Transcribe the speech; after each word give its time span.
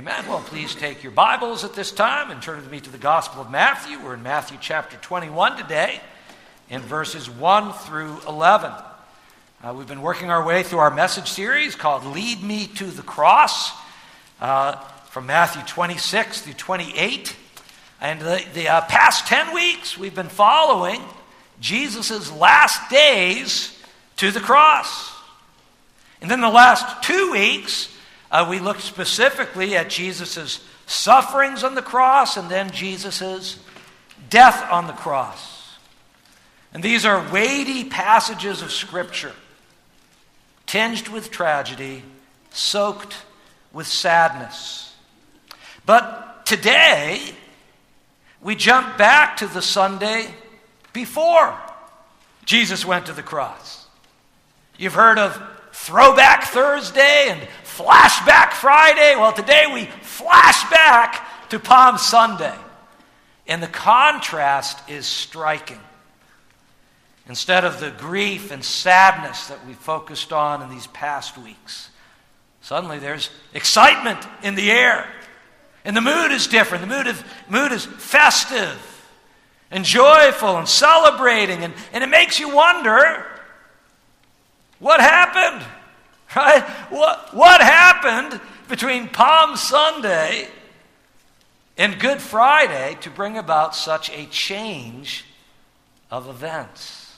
Amen. 0.00 0.26
Well, 0.28 0.40
please 0.40 0.74
take 0.74 1.02
your 1.02 1.12
Bibles 1.12 1.62
at 1.62 1.74
this 1.74 1.92
time 1.92 2.30
and 2.30 2.40
turn 2.40 2.56
with 2.56 2.70
me 2.70 2.80
to 2.80 2.88
the 2.88 2.96
Gospel 2.96 3.42
of 3.42 3.50
Matthew. 3.50 4.02
We're 4.02 4.14
in 4.14 4.22
Matthew 4.22 4.56
chapter 4.58 4.96
21 4.96 5.58
today, 5.58 6.00
in 6.70 6.80
verses 6.80 7.28
1 7.28 7.74
through 7.74 8.16
11. 8.26 8.72
Uh, 9.62 9.74
we've 9.76 9.86
been 9.86 10.00
working 10.00 10.30
our 10.30 10.42
way 10.42 10.62
through 10.62 10.78
our 10.78 10.90
message 10.90 11.28
series 11.28 11.74
called 11.74 12.06
Lead 12.06 12.42
Me 12.42 12.66
to 12.76 12.86
the 12.86 13.02
Cross, 13.02 13.72
uh, 14.40 14.76
from 15.10 15.26
Matthew 15.26 15.60
26 15.66 16.40
through 16.40 16.54
28. 16.54 17.36
And 18.00 18.22
the, 18.22 18.42
the 18.54 18.68
uh, 18.68 18.80
past 18.86 19.26
10 19.26 19.52
weeks, 19.52 19.98
we've 19.98 20.14
been 20.14 20.30
following 20.30 21.02
Jesus' 21.60 22.32
last 22.32 22.88
days 22.88 23.78
to 24.16 24.30
the 24.30 24.40
cross. 24.40 25.14
And 26.22 26.30
then 26.30 26.40
the 26.40 26.48
last 26.48 27.02
two 27.02 27.32
weeks, 27.32 27.94
uh, 28.30 28.46
we 28.48 28.58
looked 28.58 28.82
specifically 28.82 29.76
at 29.76 29.90
Jesus' 29.90 30.64
sufferings 30.86 31.64
on 31.64 31.74
the 31.74 31.82
cross 31.82 32.36
and 32.36 32.48
then 32.48 32.70
Jesus' 32.70 33.58
death 34.28 34.70
on 34.70 34.86
the 34.86 34.92
cross. 34.92 35.76
And 36.72 36.82
these 36.82 37.04
are 37.04 37.30
weighty 37.32 37.84
passages 37.84 38.62
of 38.62 38.70
Scripture, 38.70 39.32
tinged 40.66 41.08
with 41.08 41.30
tragedy, 41.30 42.04
soaked 42.50 43.16
with 43.72 43.86
sadness. 43.86 44.94
But 45.84 46.46
today, 46.46 47.20
we 48.40 48.54
jump 48.54 48.96
back 48.96 49.38
to 49.38 49.46
the 49.46 49.62
Sunday 49.62 50.32
before 50.92 51.58
Jesus 52.44 52.84
went 52.84 53.06
to 53.06 53.12
the 53.12 53.22
cross. 53.22 53.86
You've 54.78 54.94
heard 54.94 55.18
of 55.18 55.40
Throwback 55.72 56.44
Thursday 56.44 57.26
and 57.28 57.40
Flashback 57.80 58.52
Friday. 58.52 59.16
Well, 59.16 59.32
today 59.32 59.64
we 59.72 59.86
flash 60.02 60.68
back 60.70 61.48
to 61.48 61.58
Palm 61.58 61.96
Sunday. 61.96 62.54
And 63.46 63.62
the 63.62 63.68
contrast 63.68 64.78
is 64.90 65.06
striking. 65.06 65.80
Instead 67.26 67.64
of 67.64 67.80
the 67.80 67.90
grief 67.90 68.50
and 68.50 68.62
sadness 68.62 69.46
that 69.46 69.66
we 69.66 69.72
focused 69.72 70.30
on 70.30 70.60
in 70.60 70.68
these 70.68 70.88
past 70.88 71.38
weeks, 71.38 71.88
suddenly 72.60 72.98
there's 72.98 73.30
excitement 73.54 74.18
in 74.42 74.56
the 74.56 74.70
air. 74.70 75.08
And 75.82 75.96
the 75.96 76.02
mood 76.02 76.32
is 76.32 76.48
different. 76.48 76.86
The 76.86 76.94
mood, 76.94 77.06
of, 77.06 77.24
mood 77.48 77.72
is 77.72 77.86
festive 77.86 78.78
and 79.70 79.86
joyful 79.86 80.58
and 80.58 80.68
celebrating. 80.68 81.64
And, 81.64 81.72
and 81.94 82.04
it 82.04 82.08
makes 82.08 82.38
you 82.38 82.54
wonder 82.54 83.26
what 84.80 85.00
happened? 85.00 85.66
Right? 86.34 86.62
What, 86.90 87.34
what 87.34 87.60
happened 87.60 88.40
between 88.68 89.08
Palm 89.08 89.56
Sunday 89.56 90.48
and 91.76 91.98
Good 91.98 92.20
Friday 92.20 92.96
to 93.00 93.10
bring 93.10 93.36
about 93.36 93.74
such 93.74 94.10
a 94.10 94.26
change 94.26 95.24
of 96.10 96.28
events? 96.28 97.16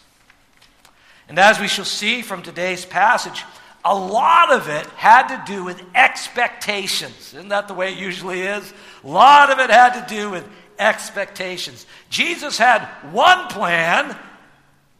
And 1.28 1.38
as 1.38 1.60
we 1.60 1.68
shall 1.68 1.84
see 1.84 2.22
from 2.22 2.42
today's 2.42 2.84
passage, 2.84 3.44
a 3.84 3.94
lot 3.94 4.52
of 4.52 4.68
it 4.68 4.86
had 4.88 5.28
to 5.28 5.52
do 5.52 5.64
with 5.64 5.83
expectations. 5.94 7.34
Isn't 7.34 7.48
that 7.48 7.68
the 7.68 7.74
way 7.74 7.92
it 7.92 7.98
usually 7.98 8.40
is? 8.40 8.72
A 9.05 9.08
lot 9.08 9.50
of 9.50 9.58
it 9.58 9.70
had 9.70 10.06
to 10.06 10.14
do 10.14 10.30
with 10.30 10.48
expectations. 10.78 11.86
Jesus 12.08 12.58
had 12.58 12.86
one 13.10 13.48
plan 13.48 14.16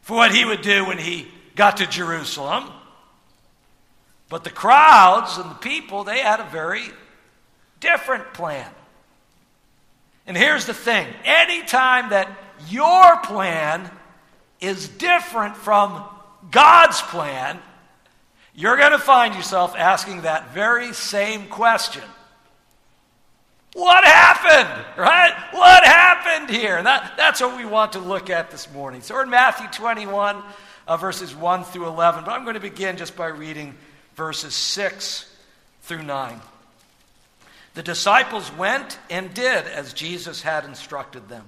for 0.03 0.17
what 0.17 0.35
he 0.35 0.45
would 0.45 0.63
do 0.63 0.85
when 0.85 0.99
he 0.99 1.29
got 1.55 1.79
to 1.79 1.87
Jerusalem. 1.87 2.71
But 4.33 4.45
the 4.45 4.51
crowds 4.51 5.37
and 5.37 5.51
the 5.51 5.57
people, 5.57 6.05
they 6.05 6.21
had 6.21 6.41
a 6.41 6.45
very 6.45 6.85
different 7.81 8.33
plan. 8.33 8.67
And 10.27 10.35
here's 10.39 10.65
the 10.65 10.73
thing 10.73 11.07
anytime 11.27 12.09
that 12.09 12.35
your 12.67 13.19
plan 13.19 13.91
is 14.59 14.89
different 14.89 15.55
from 15.55 16.03
God's 16.51 17.03
plan, 17.03 17.59
you're 18.55 18.79
going 18.79 18.93
to 18.93 18.99
find 18.99 19.35
yourself 19.35 19.77
asking 19.77 20.23
that 20.23 20.55
very 20.55 20.95
same 20.95 21.49
question. 21.49 22.05
What 23.75 24.03
happened? 24.03 24.87
Right? 24.97 25.35
What 25.51 25.85
happened 25.85 26.49
here? 26.49 26.83
That, 26.83 27.19
that's 27.19 27.43
what 27.43 27.59
we 27.59 27.67
want 27.67 27.93
to 27.93 27.99
look 27.99 28.31
at 28.31 28.51
this 28.51 28.73
morning. 28.73 29.03
So 29.03 29.13
we're 29.13 29.25
in 29.25 29.31
Matthew 29.31 29.67
21 29.67 30.43
uh, 30.89 30.97
verses 30.97 31.37
1 31.37 31.65
through 31.65 31.87
11. 31.89 32.25
But 32.25 32.31
I'm 32.31 32.45
going 32.45 32.55
to 32.55 32.61
begin 32.61 32.97
just 32.97 33.15
by 33.15 33.27
reading 33.27 33.75
verses 34.17 34.55
6 34.55 35.29
through 35.83 36.03
9. 36.03 36.41
The 37.75 37.83
disciples 37.83 38.53
went 38.53 38.99
and 39.09 39.33
did 39.33 39.67
as 39.67 39.93
Jesus 39.93 40.43
had 40.43 40.65
instructed 40.65 41.29
them. 41.29 41.47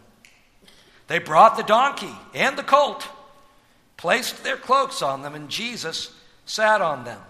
They 1.07 1.19
brought 1.19 1.57
the 1.57 1.63
donkey 1.63 2.15
and 2.33 2.57
the 2.57 2.63
colt, 2.63 3.07
placed 3.97 4.43
their 4.43 4.57
cloaks 4.57 5.03
on 5.03 5.23
them, 5.23 5.35
and 5.35 5.51
Jesus 5.51 6.15
sat 6.47 6.81
on 6.81 7.05
them. 7.05 7.21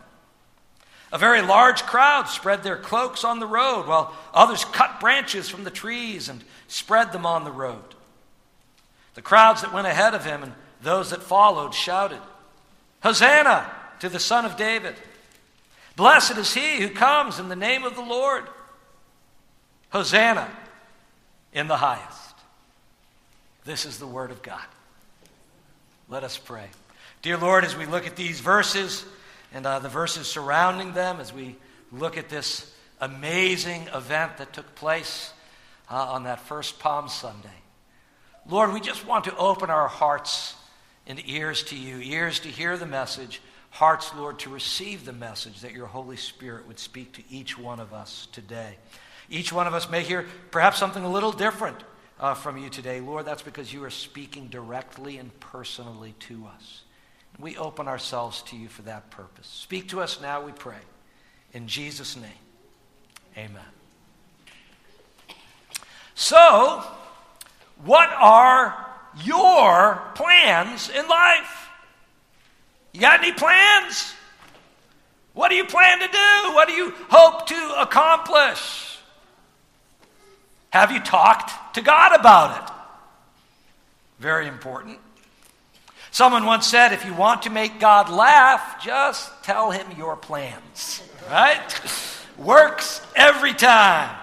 A 1.13 1.19
very 1.19 1.43
large 1.43 1.83
crowd 1.85 2.29
spread 2.29 2.63
their 2.63 2.77
cloaks 2.77 3.25
on 3.25 3.41
the 3.41 3.47
road, 3.47 3.87
while 3.87 4.15
others 4.33 4.65
cut 4.65 5.01
branches 5.01 5.49
from 5.49 5.65
the 5.65 5.71
trees 5.71 6.29
and 6.29 6.43
spread 6.69 7.13
them 7.13 7.27
on 7.27 7.45
the 7.45 7.53
road. 7.53 7.95
The 9.15 9.23
crowds 9.23 9.63
that 9.63 9.73
went 9.73 9.87
ahead 9.87 10.15
of 10.15 10.25
him 10.25 10.43
and 10.43 10.53
those 10.83 11.11
that 11.11 11.23
followed 11.23 11.75
shouted, 11.75 12.21
Hosanna 13.03 13.71
to 14.01 14.09
the 14.09 14.19
Son 14.19 14.45
of 14.45 14.57
David! 14.57 14.95
Blessed 15.97 16.37
is 16.39 16.53
he 16.53 16.81
who 16.81 16.89
comes 16.89 17.39
in 17.39 17.49
the 17.49 17.57
name 17.57 17.85
of 17.85 17.95
the 17.95 18.03
Lord! 18.03 18.45
Hosanna 19.91 20.51
in 21.53 21.69
the 21.69 21.77
highest. 21.77 22.35
This 23.65 23.87
is 23.87 23.99
the 23.99 24.07
word 24.07 24.31
of 24.31 24.43
God. 24.43 24.65
Let 26.09 26.25
us 26.25 26.37
pray. 26.37 26.67
Dear 27.23 27.39
Lord, 27.39 27.65
as 27.65 27.77
we 27.77 27.87
look 27.87 28.07
at 28.07 28.17
these 28.17 28.41
verses 28.41 29.05
and 29.53 29.65
uh, 29.65 29.79
the 29.79 29.89
verses 29.89 30.27
surrounding 30.27 30.93
them, 30.93 31.21
as 31.21 31.33
we 31.33 31.57
look 31.93 32.19
at 32.19 32.29
this 32.29 32.71
amazing 33.01 33.89
event 33.95 34.39
that 34.39 34.53
took 34.53 34.75
place 34.75 35.33
uh, 35.91 35.95
on 35.95 36.25
that 36.25 36.41
first 36.41 36.79
Palm 36.81 37.09
Sunday, 37.09 37.49
Lord, 38.47 38.75
we 38.75 38.81
just 38.81 39.07
want 39.07 39.25
to 39.25 39.37
open 39.37 39.71
our 39.71 39.89
hearts 39.89 40.55
and 41.07 41.23
ears 41.27 41.63
to 41.65 41.77
you, 41.77 41.99
ears 41.99 42.41
to 42.41 42.49
hear 42.49 42.77
the 42.77 42.87
message, 42.87 43.41
hearts, 43.75 44.13
Lord, 44.15 44.39
to 44.41 44.51
receive 44.51 45.05
the 45.05 45.13
message 45.13 45.61
that 45.61 45.73
your 45.73 45.87
Holy 45.87 46.17
Spirit 46.17 46.67
would 46.67 46.79
speak 46.79 47.13
to 47.15 47.23
each 47.29 47.59
one 47.59 47.81
of 47.81 47.93
us 47.93 48.29
today. 48.33 48.77
Each 49.29 49.53
one 49.53 49.67
of 49.67 49.75
us 49.75 49.91
may 49.91 50.03
hear 50.03 50.27
perhaps 50.51 50.79
something 50.79 51.03
a 51.03 51.11
little 51.11 51.33
different 51.33 51.77
uh, 52.21 52.35
from 52.35 52.57
you 52.57 52.71
today. 52.71 53.01
Lord, 53.01 53.27
that's 53.27 53.43
because 53.43 53.73
you 53.73 53.83
are 53.85 53.91
speaking 53.91 54.47
directly 54.47 55.19
and 55.19 55.39
personally 55.41 56.15
to 56.21 56.47
us. 56.55 56.83
We 57.39 57.57
open 57.57 57.89
ourselves 57.89 58.43
to 58.43 58.57
you 58.57 58.69
for 58.69 58.83
that 58.83 59.11
purpose. 59.11 59.49
Speak 59.49 59.89
to 59.89 60.01
us 60.01 60.21
now, 60.21 60.41
we 60.41 60.53
pray. 60.53 60.79
In 61.53 61.67
Jesus' 61.67 62.17
name, 62.17 62.31
amen. 63.37 63.63
So, 66.15 66.85
what 67.85 68.09
are 68.21 68.85
your 69.23 70.03
plans 70.15 70.89
in 70.89 71.09
life. 71.09 71.64
You 72.95 73.01
got 73.01 73.19
any 73.23 73.33
plans? 73.33 74.15
What 75.33 75.49
do 75.49 75.57
you 75.57 75.65
plan 75.65 75.99
to 75.99 76.07
do? 76.07 76.55
What 76.55 76.69
do 76.69 76.75
you 76.75 76.95
hope 77.11 77.47
to 77.49 77.75
accomplish? 77.81 78.99
Have 80.71 80.93
you 80.93 81.01
talked 81.01 81.75
to 81.75 81.83
God 81.83 82.19
about 82.19 82.63
it? 82.63 82.75
Very 84.21 84.47
important. 84.47 84.99
Someone 86.13 86.45
once 86.45 86.69
said 86.69 86.93
if 86.93 87.05
you 87.05 87.13
want 87.13 87.43
to 87.43 87.51
make 87.51 87.81
God 87.81 88.09
laugh, 88.09 88.83
just 88.83 89.43
tell 89.43 89.73
him 89.73 89.87
your 89.99 90.15
plans. 90.15 91.03
Right? 91.29 91.81
Works 92.39 93.05
every 93.17 93.55
time. 93.55 94.17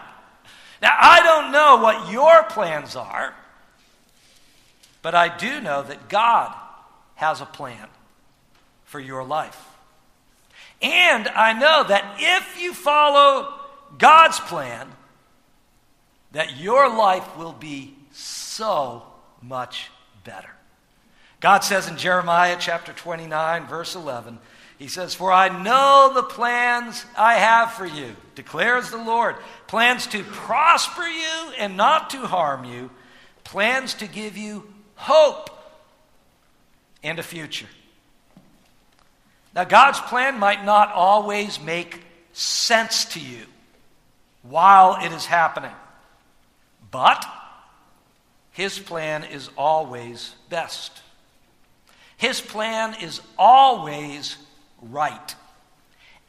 Now, 0.82 0.96
I 0.98 1.22
don't 1.22 1.52
know 1.52 1.78
what 1.78 2.10
your 2.12 2.44
plans 2.44 2.96
are. 2.96 3.36
But 5.02 5.14
I 5.14 5.36
do 5.36 5.60
know 5.60 5.84
that 5.84 6.08
God 6.08 6.56
has 7.16 7.42
a 7.42 7.46
plan 7.46 7.88
for 8.92 9.00
your 9.00 9.24
life. 9.24 9.58
And 10.82 11.28
I 11.30 11.54
know 11.54 11.86
that 11.88 12.18
if 12.20 12.62
you 12.62 12.74
follow 12.74 13.54
God's 13.98 14.40
plan, 14.42 14.88
that 16.34 16.58
your 16.58 16.90
life 16.96 17.38
will 17.38 17.54
be 17.54 17.96
so 18.12 19.04
much 19.42 19.90
better. 20.24 20.50
God 21.40 21.60
says 21.60 21.88
in 21.88 21.98
Jeremiah 21.98 22.58
chapter 22.60 22.92
29, 22.92 23.68
verse 23.68 23.96
11, 23.96 24.40
He 24.78 24.88
says, 24.88 25.14
For 25.14 25.32
I 25.32 25.64
know 25.64 26.12
the 26.14 26.24
plans 26.24 27.06
I 27.18 27.36
have 27.36 27.72
for 27.74 27.86
you, 27.86 28.16
declares 28.36 28.92
the 28.92 28.98
Lord 28.98 29.38
plans 29.68 30.06
to 30.08 30.24
prosper 30.24 31.04
you 31.04 31.54
and 31.58 31.78
not 31.78 32.10
to 32.10 32.28
harm 32.28 32.66
you, 32.66 32.90
plans 33.46 33.94
to 33.96 34.08
give 34.08 34.36
you 34.36 34.72
hope, 34.96 35.50
and 37.04 37.20
a 37.20 37.24
future. 37.24 37.68
Now, 39.54 39.66
God's 39.66 40.00
plan 40.00 40.40
might 40.40 40.64
not 40.64 40.92
always 40.94 41.60
make 41.60 42.02
sense 42.34 43.06
to 43.06 43.20
you. 43.20 43.46
while 44.44 44.98
it 45.06 45.12
is 45.12 45.26
happening. 45.26 45.72
But 46.90 47.26
his 48.52 48.80
plan 48.80 49.24
is 49.24 49.50
always 49.58 50.36
best. 50.50 51.02
His 52.18 52.42
plan 52.42 52.96
is 53.02 53.22
always 53.38 54.38
right. 54.82 55.36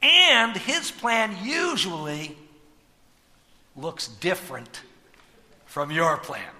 And 0.03 0.57
his 0.57 0.91
plan 0.91 1.37
usually 1.43 2.37
looks 3.77 4.09
different 4.09 4.83
from 5.67 5.91
your 5.91 6.17
plan, 6.19 6.51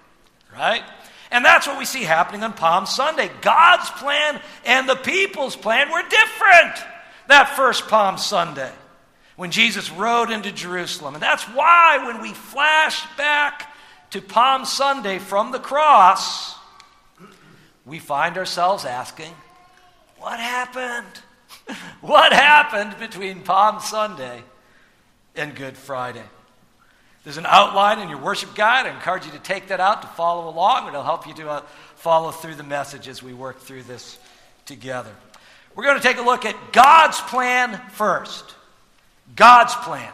right? 0.53 0.83
And 1.33 1.43
that's 1.43 1.67
what 1.67 1.77
we 1.77 1.85
see 1.85 2.03
happening 2.03 2.43
on 2.43 2.53
Palm 2.53 2.85
Sunday. 2.85 3.29
God's 3.41 3.89
plan 3.89 4.39
and 4.65 4.87
the 4.87 4.95
people's 4.95 5.57
plan 5.57 5.91
were 5.91 6.03
different 6.03 6.75
that 7.27 7.55
first 7.55 7.87
Palm 7.87 8.17
Sunday 8.17 8.71
when 9.35 9.51
Jesus 9.51 9.89
rode 9.91 10.29
into 10.29 10.51
Jerusalem. 10.51 11.15
And 11.15 11.23
that's 11.23 11.43
why 11.43 12.05
when 12.05 12.21
we 12.21 12.33
flash 12.33 13.05
back 13.17 13.73
to 14.11 14.21
Palm 14.21 14.65
Sunday 14.65 15.19
from 15.19 15.51
the 15.51 15.59
cross, 15.59 16.55
we 17.85 17.99
find 17.99 18.37
ourselves 18.37 18.85
asking, 18.85 19.33
What 20.17 20.39
happened? 20.39 21.21
what 22.01 22.33
happened 22.33 22.97
between 22.99 23.41
Palm 23.41 23.79
Sunday 23.79 24.43
and 25.35 25.55
Good 25.55 25.77
Friday? 25.77 26.23
There's 27.23 27.37
an 27.37 27.45
outline 27.45 27.99
in 27.99 28.09
your 28.09 28.19
worship 28.19 28.53
guide. 28.53 28.85
I 28.85 28.93
encourage 28.93 29.25
you 29.25 29.31
to 29.31 29.39
take 29.39 29.67
that 29.67 29.79
out 29.79 30.01
to 30.01 30.07
follow 30.09 30.49
along. 30.49 30.87
It'll 30.87 31.03
help 31.03 31.25
you 31.25 31.33
to 31.35 31.49
uh, 31.49 31.61
follow 31.95 32.31
through 32.31 32.55
the 32.55 32.63
message 32.63 33.07
as 33.07 33.23
we 33.23 33.33
work 33.33 33.59
through 33.59 33.83
this 33.83 34.19
together. 34.65 35.11
We're 35.75 35.85
going 35.85 35.97
to 35.97 36.03
take 36.03 36.17
a 36.17 36.21
look 36.21 36.45
at 36.45 36.73
God's 36.73 37.19
plan 37.21 37.79
first. 37.91 38.53
God's 39.35 39.73
plan. 39.75 40.11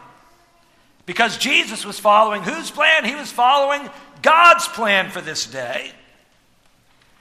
Because 1.04 1.36
Jesus 1.38 1.84
was 1.84 1.98
following 1.98 2.42
whose 2.42 2.70
plan? 2.70 3.04
He 3.04 3.14
was 3.14 3.32
following 3.32 3.88
God's 4.22 4.68
plan 4.68 5.10
for 5.10 5.20
this 5.20 5.46
day. 5.46 5.90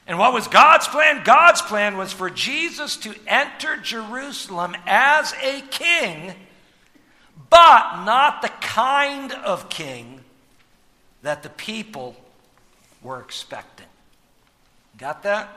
And 0.06 0.18
what 0.18 0.34
was 0.34 0.48
God's 0.48 0.88
plan? 0.88 1.24
God's 1.24 1.62
plan 1.62 1.98
was 1.98 2.14
for 2.14 2.30
Jesus 2.30 2.98
to 2.98 3.14
enter 3.28 3.78
Jerusalem 3.78 4.76
as 4.86 5.34
a 5.44 5.62
king, 5.70 6.34
but 7.50 8.04
not 8.04 8.42
the 8.42 8.50
kind 8.50 9.32
of 9.32 9.70
king 9.70 10.22
that 11.22 11.44
the 11.44 11.50
people 11.50 12.16
were 13.02 13.20
expecting. 13.20 13.86
Got 14.98 15.24
that? 15.24 15.56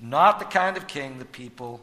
Not 0.00 0.38
the 0.38 0.44
kind 0.44 0.76
of 0.76 0.86
king 0.86 1.18
the 1.18 1.24
people 1.24 1.80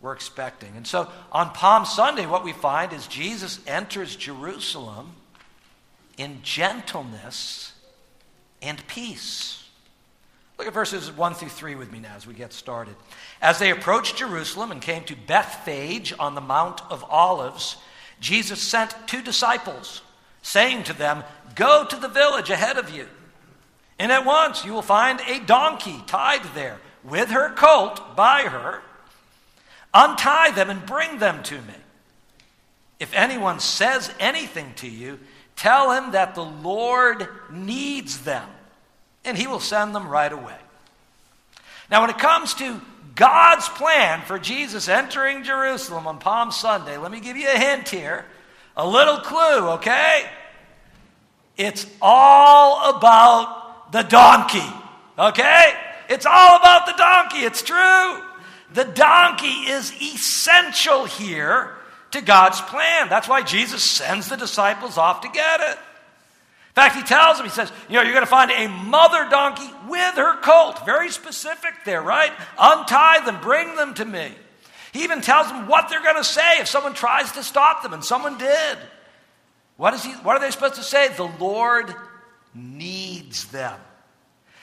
were 0.00 0.12
expecting. 0.12 0.76
And 0.76 0.86
so 0.86 1.08
on 1.30 1.50
Palm 1.50 1.86
Sunday, 1.86 2.26
what 2.26 2.44
we 2.44 2.52
find 2.52 2.92
is 2.92 3.06
Jesus 3.06 3.60
enters 3.66 4.16
Jerusalem 4.16 5.12
in 6.18 6.40
gentleness 6.42 7.72
and 8.60 8.84
peace. 8.86 9.64
Look 10.58 10.66
at 10.66 10.74
verses 10.74 11.10
1 11.10 11.34
through 11.34 11.48
3 11.48 11.74
with 11.76 11.90
me 11.90 12.00
now 12.00 12.14
as 12.14 12.26
we 12.26 12.34
get 12.34 12.52
started. 12.52 12.94
As 13.40 13.58
they 13.58 13.70
approached 13.70 14.16
Jerusalem 14.16 14.70
and 14.70 14.82
came 14.82 15.04
to 15.04 15.16
Bethphage 15.16 16.12
on 16.18 16.34
the 16.34 16.40
Mount 16.40 16.82
of 16.90 17.04
Olives, 17.08 17.76
Jesus 18.22 18.62
sent 18.62 18.94
two 19.06 19.20
disciples, 19.20 20.00
saying 20.40 20.84
to 20.84 20.94
them, 20.94 21.24
Go 21.54 21.84
to 21.84 21.96
the 21.96 22.08
village 22.08 22.48
ahead 22.48 22.78
of 22.78 22.88
you, 22.88 23.06
and 23.98 24.10
at 24.10 24.24
once 24.24 24.64
you 24.64 24.72
will 24.72 24.80
find 24.80 25.20
a 25.28 25.40
donkey 25.40 26.02
tied 26.06 26.44
there, 26.54 26.80
with 27.04 27.28
her 27.28 27.50
colt 27.50 28.16
by 28.16 28.44
her 28.44 28.82
Untie 29.94 30.52
them 30.52 30.70
and 30.70 30.84
bring 30.86 31.18
them 31.18 31.42
to 31.44 31.56
me. 31.56 31.74
If 32.98 33.12
anyone 33.14 33.60
says 33.60 34.12
anything 34.18 34.72
to 34.76 34.88
you, 34.88 35.18
tell 35.56 35.92
him 35.92 36.12
that 36.12 36.34
the 36.34 36.44
Lord 36.44 37.28
needs 37.50 38.20
them, 38.20 38.48
and 39.24 39.36
he 39.36 39.46
will 39.46 39.60
send 39.60 39.94
them 39.94 40.08
right 40.08 40.32
away. 40.32 40.56
Now, 41.90 42.00
when 42.00 42.10
it 42.10 42.18
comes 42.18 42.54
to 42.54 42.80
God's 43.14 43.68
plan 43.68 44.22
for 44.22 44.38
Jesus 44.38 44.88
entering 44.88 45.44
Jerusalem 45.44 46.06
on 46.06 46.18
Palm 46.18 46.50
Sunday, 46.50 46.96
let 46.96 47.10
me 47.10 47.20
give 47.20 47.36
you 47.36 47.48
a 47.48 47.58
hint 47.58 47.88
here, 47.88 48.24
a 48.76 48.86
little 48.88 49.18
clue, 49.18 49.70
okay? 49.70 50.24
It's 51.56 51.86
all 52.00 52.96
about 52.96 53.92
the 53.92 54.02
donkey, 54.02 54.64
okay? 55.18 55.74
It's 56.08 56.26
all 56.26 56.56
about 56.56 56.86
the 56.86 56.94
donkey, 56.96 57.38
it's 57.38 57.62
true. 57.62 58.22
The 58.72 58.84
donkey 58.84 59.70
is 59.70 59.92
essential 60.00 61.04
here 61.04 61.74
to 62.12 62.22
God's 62.22 62.60
plan. 62.62 63.08
That's 63.08 63.28
why 63.28 63.42
Jesus 63.42 63.82
sends 63.82 64.28
the 64.28 64.36
disciples 64.36 64.96
off 64.96 65.20
to 65.22 65.28
get 65.28 65.60
it. 65.60 65.78
In 66.72 66.82
fact, 66.82 66.96
he 66.96 67.02
tells 67.02 67.36
them, 67.36 67.44
he 67.44 67.52
says, 67.52 67.70
you 67.90 67.96
know, 67.96 68.02
you're 68.02 68.14
going 68.14 68.24
to 68.24 68.30
find 68.30 68.50
a 68.50 68.66
mother 68.66 69.28
donkey 69.28 69.70
with 69.88 70.14
her 70.14 70.40
colt. 70.40 70.86
Very 70.86 71.10
specific 71.10 71.74
there, 71.84 72.00
right? 72.00 72.32
Untie 72.58 73.22
them, 73.26 73.42
bring 73.42 73.76
them 73.76 73.92
to 73.92 74.06
me. 74.06 74.32
He 74.92 75.04
even 75.04 75.20
tells 75.20 75.48
them 75.48 75.68
what 75.68 75.90
they're 75.90 76.02
going 76.02 76.16
to 76.16 76.24
say 76.24 76.60
if 76.60 76.68
someone 76.68 76.94
tries 76.94 77.30
to 77.32 77.42
stop 77.42 77.82
them, 77.82 77.92
and 77.92 78.02
someone 78.02 78.38
did. 78.38 78.78
What, 79.76 79.92
is 79.92 80.02
he, 80.02 80.12
what 80.12 80.34
are 80.34 80.40
they 80.40 80.50
supposed 80.50 80.76
to 80.76 80.82
say? 80.82 81.08
The 81.08 81.30
Lord 81.38 81.94
needs 82.54 83.44
them. 83.48 83.78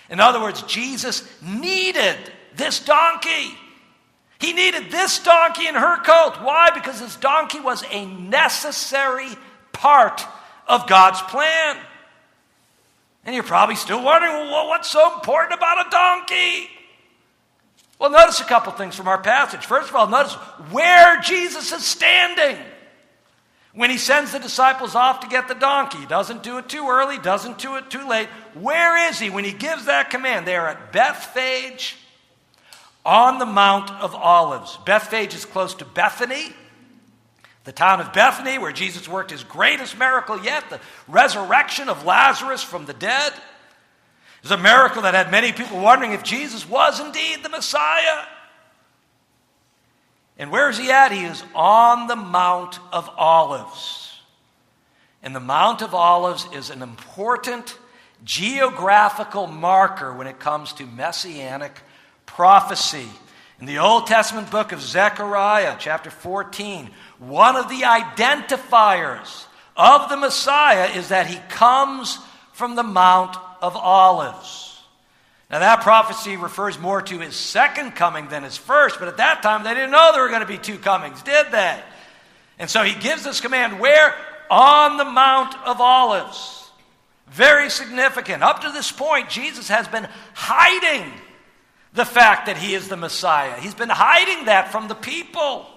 In 0.09 0.19
other 0.19 0.41
words, 0.41 0.63
Jesus 0.63 1.23
needed 1.43 2.17
this 2.55 2.79
donkey. 2.79 3.53
He 4.39 4.53
needed 4.53 4.89
this 4.89 5.19
donkey 5.19 5.67
and 5.67 5.77
her 5.77 6.01
colt. 6.01 6.41
Why? 6.41 6.71
Because 6.73 6.99
this 6.99 7.17
donkey 7.17 7.59
was 7.59 7.83
a 7.91 8.07
necessary 8.07 9.29
part 9.73 10.25
of 10.67 10.87
God's 10.87 11.21
plan. 11.23 11.77
And 13.25 13.35
you're 13.35 13.43
probably 13.43 13.75
still 13.75 14.03
wondering, 14.03 14.33
well, 14.33 14.67
what's 14.67 14.89
so 14.89 15.13
important 15.13 15.53
about 15.53 15.85
a 15.85 15.89
donkey? 15.89 16.69
Well, 17.99 18.09
notice 18.09 18.39
a 18.39 18.45
couple 18.45 18.71
things 18.71 18.95
from 18.95 19.07
our 19.07 19.21
passage. 19.21 19.65
First 19.65 19.89
of 19.89 19.95
all, 19.95 20.07
notice 20.07 20.33
where 20.71 21.19
Jesus 21.19 21.71
is 21.71 21.85
standing 21.85 22.57
when 23.73 23.89
he 23.89 23.97
sends 23.97 24.31
the 24.31 24.39
disciples 24.39 24.95
off 24.95 25.19
to 25.19 25.27
get 25.27 25.47
the 25.47 25.53
donkey. 25.53 25.99
He 25.99 26.05
doesn't 26.05 26.41
do 26.41 26.57
it 26.57 26.69
too 26.69 26.87
early, 26.89 27.17
doesn't 27.19 27.59
do 27.59 27.75
it 27.75 27.89
too 27.89 28.07
late. 28.07 28.27
Where 28.53 29.09
is 29.09 29.19
he 29.19 29.29
when 29.29 29.43
he 29.43 29.51
gives 29.51 29.85
that 29.85 30.09
command? 30.09 30.47
They 30.47 30.55
are 30.55 30.69
at 30.69 30.93
Bethphage 30.93 31.97
on 33.05 33.37
the 33.37 33.45
Mount 33.45 33.91
of 33.91 34.15
Olives. 34.15 34.77
Bethphage 34.85 35.35
is 35.35 35.45
close 35.45 35.73
to 35.75 35.85
Bethany, 35.85 36.53
the 37.69 37.73
town 37.73 38.01
of 38.01 38.11
Bethany, 38.13 38.57
where 38.57 38.71
Jesus 38.71 39.07
worked 39.07 39.29
his 39.29 39.43
greatest 39.43 39.99
miracle 39.99 40.43
yet, 40.43 40.67
the 40.71 40.79
resurrection 41.07 41.87
of 41.87 42.03
Lazarus 42.03 42.63
from 42.63 42.87
the 42.87 42.95
dead. 42.95 43.31
It 43.31 44.41
was 44.41 44.49
a 44.49 44.57
miracle 44.57 45.03
that 45.03 45.13
had 45.13 45.29
many 45.29 45.51
people 45.51 45.79
wondering 45.79 46.13
if 46.13 46.23
Jesus 46.23 46.67
was 46.67 46.99
indeed 46.99 47.43
the 47.43 47.49
Messiah. 47.49 48.25
And 50.39 50.49
where 50.49 50.71
is 50.71 50.79
he 50.79 50.89
at? 50.89 51.11
He 51.11 51.23
is 51.23 51.43
on 51.53 52.07
the 52.07 52.15
Mount 52.15 52.79
of 52.91 53.07
Olives. 53.15 54.19
And 55.21 55.35
the 55.35 55.39
Mount 55.39 55.83
of 55.83 55.93
Olives 55.93 56.47
is 56.51 56.71
an 56.71 56.81
important 56.81 57.77
geographical 58.23 59.45
marker 59.45 60.11
when 60.11 60.25
it 60.25 60.39
comes 60.39 60.73
to 60.73 60.87
messianic 60.87 61.81
prophecy. 62.25 63.09
In 63.59 63.65
the 63.65 63.79
Old 63.79 64.07
Testament 64.07 64.49
book 64.51 64.71
of 64.71 64.81
Zechariah, 64.81 65.75
chapter 65.79 66.09
14, 66.09 66.89
one 67.19 67.57
of 67.57 67.67
the 67.67 67.81
identifiers 67.81 69.45
of 69.75 70.07
the 70.07 70.15
Messiah 70.15 70.91
is 70.95 71.09
that 71.09 71.27
he 71.27 71.37
comes 71.49 72.19
from 72.53 72.75
the 72.75 72.83
Mount 72.83 73.35
of 73.61 73.75
Olives. 73.75 74.81
Now, 75.51 75.59
that 75.59 75.81
prophecy 75.81 76.37
refers 76.37 76.79
more 76.79 77.01
to 77.01 77.19
his 77.19 77.35
second 77.35 77.95
coming 77.95 78.29
than 78.29 78.43
his 78.43 78.55
first, 78.55 78.97
but 78.97 79.09
at 79.09 79.17
that 79.17 79.43
time 79.43 79.63
they 79.63 79.73
didn't 79.73 79.91
know 79.91 80.11
there 80.13 80.21
were 80.21 80.29
going 80.29 80.41
to 80.41 80.47
be 80.47 80.57
two 80.57 80.77
comings, 80.77 81.21
did 81.23 81.47
they? 81.51 81.81
And 82.59 82.69
so 82.69 82.83
he 82.83 82.97
gives 82.97 83.23
this 83.23 83.41
command 83.41 83.79
where? 83.79 84.15
On 84.49 84.95
the 84.95 85.05
Mount 85.05 85.55
of 85.65 85.81
Olives. 85.81 86.69
Very 87.27 87.69
significant. 87.69 88.41
Up 88.41 88.61
to 88.61 88.71
this 88.71 88.91
point, 88.91 89.29
Jesus 89.29 89.67
has 89.67 89.87
been 89.87 90.07
hiding 90.33 91.11
the 91.93 92.05
fact 92.05 92.45
that 92.45 92.57
he 92.57 92.73
is 92.75 92.87
the 92.87 92.97
Messiah. 92.97 93.59
He's 93.59 93.73
been 93.73 93.89
hiding 93.89 94.45
that 94.45 94.71
from 94.71 94.87
the 94.87 94.95
people. 94.95 95.67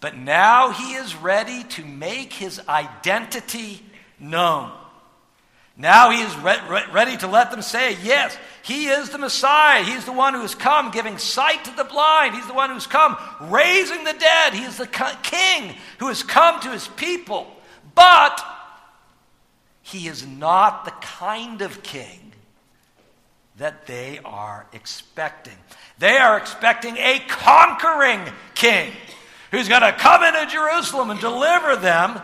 But 0.00 0.16
now 0.16 0.70
he 0.70 0.94
is 0.94 1.14
ready 1.16 1.64
to 1.64 1.84
make 1.84 2.32
his 2.32 2.60
identity 2.68 3.82
known. 4.20 4.70
Now 5.76 6.10
he 6.10 6.20
is 6.22 6.36
re- 6.38 6.60
re- 6.68 6.84
ready 6.92 7.16
to 7.18 7.28
let 7.28 7.50
them 7.50 7.62
say, 7.62 7.96
Yes, 8.02 8.36
he 8.62 8.88
is 8.88 9.10
the 9.10 9.18
Messiah. 9.18 9.84
He's 9.84 10.04
the 10.04 10.12
one 10.12 10.34
who 10.34 10.40
has 10.40 10.54
come 10.54 10.90
giving 10.90 11.18
sight 11.18 11.64
to 11.64 11.74
the 11.74 11.84
blind. 11.84 12.34
He's 12.34 12.46
the 12.46 12.54
one 12.54 12.70
who's 12.70 12.86
come 12.86 13.16
raising 13.42 14.04
the 14.04 14.12
dead. 14.12 14.54
He 14.54 14.64
is 14.64 14.76
the 14.76 14.86
king 15.22 15.74
who 15.98 16.08
has 16.08 16.22
come 16.22 16.60
to 16.60 16.70
his 16.70 16.88
people. 16.88 17.46
But 17.94 18.44
he 19.82 20.06
is 20.08 20.26
not 20.26 20.84
the 20.84 20.90
kind 20.90 21.62
of 21.62 21.82
king 21.82 22.27
that 23.58 23.86
they 23.86 24.20
are 24.24 24.66
expecting. 24.72 25.56
They 25.98 26.16
are 26.16 26.38
expecting 26.38 26.96
a 26.96 27.20
conquering 27.28 28.20
king 28.54 28.92
who's 29.50 29.68
going 29.68 29.82
to 29.82 29.92
come 29.92 30.22
into 30.22 30.46
Jerusalem 30.46 31.10
and 31.10 31.20
deliver 31.20 31.76
them 31.76 32.20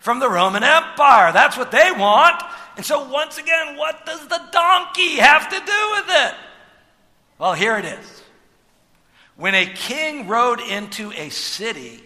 from 0.00 0.18
the 0.18 0.28
Roman 0.28 0.64
Empire. 0.64 1.32
That's 1.32 1.56
what 1.56 1.70
they 1.70 1.92
want. 1.92 2.42
And 2.76 2.84
so, 2.84 3.08
once 3.08 3.38
again, 3.38 3.76
what 3.76 4.04
does 4.04 4.26
the 4.26 4.40
donkey 4.50 5.16
have 5.16 5.48
to 5.48 5.56
do 5.56 5.90
with 5.92 6.04
it? 6.08 6.34
Well, 7.38 7.54
here 7.54 7.76
it 7.76 7.84
is. 7.84 8.22
When 9.36 9.54
a 9.54 9.66
king 9.66 10.26
rode 10.26 10.60
into 10.60 11.12
a 11.12 11.28
city 11.28 12.02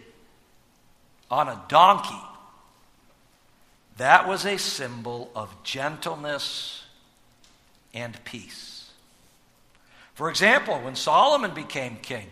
on 1.30 1.48
a 1.48 1.62
donkey, 1.68 2.20
that 3.96 4.28
was 4.28 4.44
a 4.44 4.58
symbol 4.58 5.30
of 5.34 5.62
gentleness 5.62 6.85
and 7.96 8.22
peace. 8.24 8.90
For 10.14 10.30
example, 10.30 10.78
when 10.80 10.94
Solomon 10.94 11.52
became 11.54 11.96
king, 11.96 12.26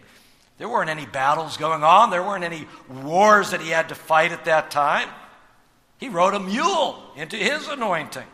there 0.58 0.68
weren't 0.68 0.90
any 0.90 1.06
battles 1.06 1.56
going 1.56 1.82
on, 1.82 2.10
there 2.10 2.22
weren't 2.22 2.44
any 2.44 2.68
wars 2.88 3.50
that 3.50 3.60
he 3.60 3.70
had 3.70 3.88
to 3.88 3.94
fight 3.94 4.30
at 4.30 4.44
that 4.44 4.70
time. 4.70 5.08
He 5.98 6.08
rode 6.08 6.34
a 6.34 6.40
mule 6.40 7.02
into 7.16 7.36
his 7.36 7.66
anointing. 7.66 8.26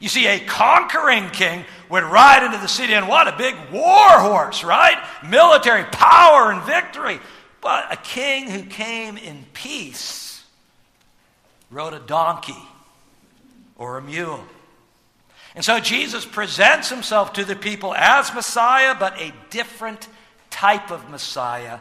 You 0.00 0.08
see, 0.08 0.26
a 0.26 0.40
conquering 0.40 1.30
king 1.30 1.64
would 1.88 2.02
ride 2.02 2.44
into 2.44 2.58
the 2.58 2.66
city 2.66 2.92
and 2.92 3.08
what? 3.08 3.28
A 3.28 3.36
big 3.36 3.54
war 3.72 4.10
horse, 4.18 4.64
right? 4.64 5.02
Military 5.26 5.84
power 5.84 6.50
and 6.52 6.62
victory. 6.62 7.20
But 7.60 7.92
a 7.92 7.96
king 7.96 8.50
who 8.50 8.64
came 8.64 9.16
in 9.16 9.46
peace 9.54 10.44
rode 11.70 11.94
a 11.94 12.00
donkey 12.00 12.62
or 13.76 13.96
a 13.96 14.02
mule. 14.02 14.44
And 15.54 15.64
so 15.64 15.80
Jesus 15.80 16.24
presents 16.24 16.88
himself 16.88 17.34
to 17.34 17.44
the 17.44 17.56
people 17.56 17.94
as 17.94 18.34
Messiah, 18.34 18.96
but 18.98 19.20
a 19.20 19.34
different 19.50 20.08
type 20.50 20.90
of 20.90 21.10
Messiah 21.10 21.78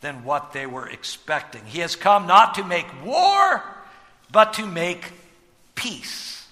than 0.00 0.24
what 0.24 0.52
they 0.52 0.66
were 0.66 0.88
expecting. 0.88 1.64
He 1.64 1.78
has 1.80 1.94
come 1.94 2.26
not 2.26 2.54
to 2.54 2.64
make 2.64 2.86
war, 3.04 3.62
but 4.30 4.54
to 4.54 4.66
make 4.66 5.12
peace. 5.74 6.46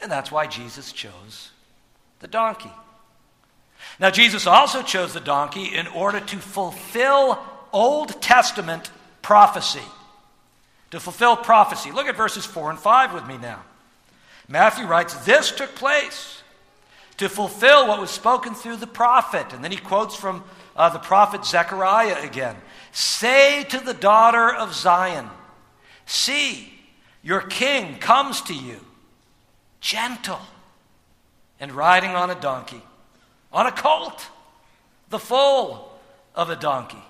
And 0.00 0.10
that's 0.10 0.30
why 0.30 0.46
Jesus 0.46 0.92
chose 0.92 1.50
the 2.20 2.28
donkey. 2.28 2.70
Now, 3.98 4.10
Jesus 4.10 4.46
also 4.46 4.82
chose 4.82 5.12
the 5.12 5.20
donkey 5.20 5.74
in 5.74 5.86
order 5.88 6.20
to 6.20 6.36
fulfill 6.36 7.38
Old 7.72 8.20
Testament 8.22 8.90
prophecy. 9.20 9.82
To 10.92 11.00
fulfill 11.00 11.36
prophecy. 11.36 11.90
Look 11.90 12.06
at 12.06 12.16
verses 12.16 12.46
4 12.46 12.70
and 12.70 12.78
5 12.78 13.14
with 13.14 13.26
me 13.26 13.36
now. 13.36 13.62
Matthew 14.48 14.86
writes, 14.86 15.14
This 15.24 15.50
took 15.50 15.74
place 15.74 16.42
to 17.16 17.28
fulfill 17.28 17.88
what 17.88 18.00
was 18.00 18.10
spoken 18.10 18.54
through 18.54 18.76
the 18.76 18.86
prophet. 18.86 19.52
And 19.52 19.62
then 19.62 19.70
he 19.70 19.78
quotes 19.78 20.16
from 20.16 20.44
uh, 20.76 20.90
the 20.90 20.98
prophet 20.98 21.44
Zechariah 21.44 22.22
again 22.22 22.56
Say 22.92 23.64
to 23.64 23.80
the 23.80 23.94
daughter 23.94 24.52
of 24.52 24.74
Zion, 24.74 25.28
See, 26.06 26.72
your 27.22 27.40
king 27.40 27.98
comes 27.98 28.42
to 28.42 28.54
you, 28.54 28.80
gentle 29.80 30.40
and 31.58 31.72
riding 31.72 32.10
on 32.10 32.30
a 32.30 32.34
donkey, 32.34 32.82
on 33.52 33.66
a 33.66 33.72
colt, 33.72 34.28
the 35.08 35.18
foal 35.18 35.98
of 36.34 36.50
a 36.50 36.56
donkey. 36.56 37.02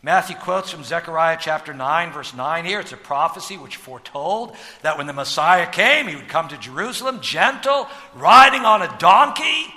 Matthew 0.00 0.36
quotes 0.36 0.70
from 0.70 0.84
Zechariah 0.84 1.38
chapter 1.40 1.74
9, 1.74 2.12
verse 2.12 2.32
9 2.32 2.64
here. 2.64 2.78
It's 2.78 2.92
a 2.92 2.96
prophecy 2.96 3.56
which 3.56 3.76
foretold 3.76 4.54
that 4.82 4.96
when 4.96 5.08
the 5.08 5.12
Messiah 5.12 5.68
came, 5.68 6.06
he 6.06 6.14
would 6.14 6.28
come 6.28 6.46
to 6.48 6.56
Jerusalem 6.56 7.20
gentle, 7.20 7.88
riding 8.14 8.62
on 8.62 8.82
a 8.82 8.96
donkey. 8.98 9.74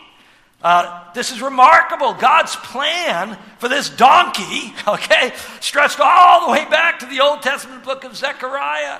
Uh, 0.62 1.12
this 1.14 1.32
is 1.32 1.42
remarkable. 1.42 2.14
God's 2.14 2.56
plan 2.56 3.36
for 3.58 3.68
this 3.68 3.90
donkey, 3.90 4.74
okay, 4.88 5.34
stretched 5.60 6.00
all 6.00 6.46
the 6.46 6.52
way 6.52 6.66
back 6.66 7.00
to 7.00 7.08
the 7.08 7.22
Old 7.22 7.42
Testament 7.42 7.84
book 7.84 8.04
of 8.04 8.16
Zechariah. 8.16 9.00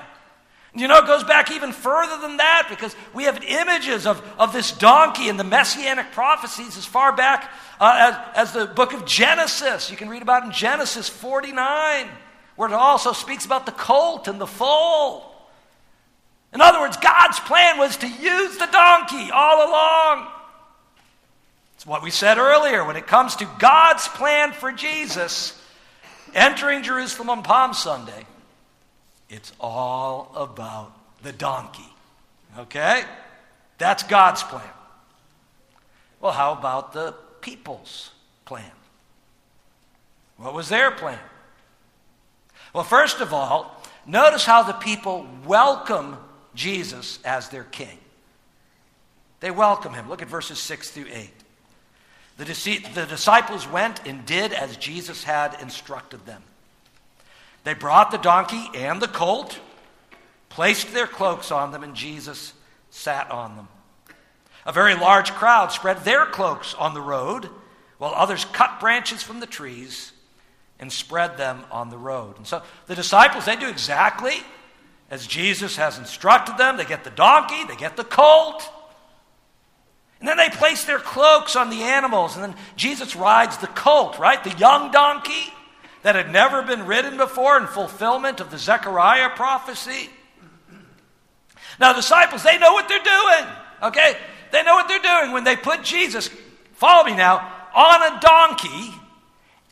You 0.74 0.88
know, 0.88 0.98
it 0.98 1.06
goes 1.06 1.22
back 1.22 1.50
even 1.50 1.72
further 1.72 2.20
than 2.26 2.38
that 2.38 2.66
because 2.70 2.96
we 3.12 3.24
have 3.24 3.42
images 3.44 4.06
of, 4.06 4.22
of 4.38 4.54
this 4.54 4.72
donkey 4.72 5.28
in 5.28 5.36
the 5.36 5.44
messianic 5.44 6.12
prophecies 6.12 6.78
as 6.78 6.86
far 6.86 7.14
back 7.14 7.50
uh, 7.78 8.26
as, 8.34 8.48
as 8.48 8.52
the 8.54 8.66
book 8.66 8.94
of 8.94 9.04
Genesis. 9.04 9.90
You 9.90 9.98
can 9.98 10.08
read 10.08 10.22
about 10.22 10.44
in 10.44 10.52
Genesis 10.52 11.10
49, 11.10 12.08
where 12.56 12.68
it 12.68 12.74
also 12.74 13.12
speaks 13.12 13.44
about 13.44 13.66
the 13.66 13.72
colt 13.72 14.28
and 14.28 14.40
the 14.40 14.46
foal. 14.46 15.34
In 16.54 16.62
other 16.62 16.80
words, 16.80 16.96
God's 16.96 17.38
plan 17.40 17.78
was 17.78 17.98
to 17.98 18.08
use 18.08 18.56
the 18.56 18.68
donkey 18.70 19.30
all 19.30 19.68
along. 19.68 20.28
It's 21.74 21.86
what 21.86 22.02
we 22.02 22.10
said 22.10 22.38
earlier. 22.38 22.84
When 22.84 22.96
it 22.96 23.06
comes 23.06 23.36
to 23.36 23.48
God's 23.58 24.08
plan 24.08 24.52
for 24.52 24.72
Jesus 24.72 25.58
entering 26.34 26.82
Jerusalem 26.82 27.28
on 27.28 27.42
Palm 27.42 27.74
Sunday, 27.74 28.26
it's 29.32 29.50
all 29.58 30.30
about 30.36 30.92
the 31.22 31.32
donkey. 31.32 31.88
Okay? 32.58 33.02
That's 33.78 34.02
God's 34.02 34.42
plan. 34.42 34.62
Well, 36.20 36.32
how 36.32 36.52
about 36.52 36.92
the 36.92 37.14
people's 37.40 38.10
plan? 38.44 38.70
What 40.36 40.52
was 40.52 40.68
their 40.68 40.90
plan? 40.90 41.18
Well, 42.74 42.84
first 42.84 43.20
of 43.20 43.32
all, 43.32 43.82
notice 44.06 44.44
how 44.44 44.64
the 44.64 44.74
people 44.74 45.26
welcome 45.46 46.18
Jesus 46.54 47.18
as 47.24 47.48
their 47.48 47.64
king. 47.64 47.98
They 49.40 49.50
welcome 49.50 49.94
him. 49.94 50.10
Look 50.10 50.20
at 50.20 50.28
verses 50.28 50.58
6 50.58 50.90
through 50.90 51.06
8. 51.10 51.30
The, 52.36 52.44
the 52.94 53.06
disciples 53.06 53.66
went 53.66 54.06
and 54.06 54.26
did 54.26 54.52
as 54.52 54.76
Jesus 54.76 55.24
had 55.24 55.58
instructed 55.62 56.26
them. 56.26 56.42
They 57.64 57.74
brought 57.74 58.10
the 58.10 58.18
donkey 58.18 58.68
and 58.74 59.00
the 59.00 59.08
colt, 59.08 59.58
placed 60.48 60.92
their 60.92 61.06
cloaks 61.06 61.50
on 61.50 61.72
them, 61.72 61.82
and 61.82 61.94
Jesus 61.94 62.52
sat 62.90 63.30
on 63.30 63.56
them. 63.56 63.68
A 64.66 64.72
very 64.72 64.94
large 64.94 65.32
crowd 65.32 65.72
spread 65.72 65.98
their 65.98 66.26
cloaks 66.26 66.74
on 66.74 66.94
the 66.94 67.00
road, 67.00 67.48
while 67.98 68.12
others 68.14 68.44
cut 68.44 68.80
branches 68.80 69.22
from 69.22 69.40
the 69.40 69.46
trees 69.46 70.12
and 70.78 70.92
spread 70.92 71.36
them 71.36 71.64
on 71.70 71.90
the 71.90 71.98
road. 71.98 72.36
And 72.36 72.46
so 72.46 72.62
the 72.86 72.94
disciples, 72.94 73.44
they 73.44 73.56
do 73.56 73.68
exactly 73.68 74.34
as 75.10 75.26
Jesus 75.26 75.76
has 75.76 75.98
instructed 75.98 76.58
them. 76.58 76.76
They 76.76 76.84
get 76.84 77.04
the 77.04 77.10
donkey, 77.10 77.64
they 77.64 77.76
get 77.76 77.96
the 77.96 78.04
colt, 78.04 78.68
and 80.18 80.28
then 80.28 80.36
they 80.36 80.48
place 80.50 80.84
their 80.84 80.98
cloaks 81.00 81.56
on 81.56 81.70
the 81.70 81.82
animals, 81.82 82.36
and 82.36 82.44
then 82.44 82.54
Jesus 82.76 83.16
rides 83.16 83.56
the 83.58 83.66
colt, 83.66 84.18
right? 84.18 84.42
The 84.42 84.56
young 84.56 84.90
donkey 84.90 85.52
that 86.02 86.14
had 86.14 86.30
never 86.30 86.62
been 86.62 86.86
written 86.86 87.16
before 87.16 87.58
in 87.58 87.66
fulfillment 87.66 88.40
of 88.40 88.50
the 88.50 88.58
Zechariah 88.58 89.30
prophecy. 89.30 90.10
Now, 91.78 91.92
disciples, 91.92 92.42
they 92.42 92.58
know 92.58 92.72
what 92.72 92.88
they're 92.88 92.98
doing, 92.98 93.52
okay? 93.82 94.16
They 94.50 94.62
know 94.62 94.74
what 94.74 94.88
they're 94.88 94.98
doing 94.98 95.32
when 95.32 95.44
they 95.44 95.56
put 95.56 95.82
Jesus, 95.82 96.28
follow 96.74 97.04
me 97.04 97.16
now, 97.16 97.50
on 97.74 98.02
a 98.02 98.20
donkey 98.20 98.94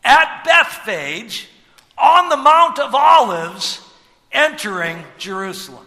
at 0.05 0.43
Bethphage 0.45 1.49
on 1.99 2.31
the 2.31 2.37
Mount 2.37 2.79
of 2.79 2.95
Olives 2.95 3.87
entering 4.33 5.05
Jerusalem. 5.19 5.87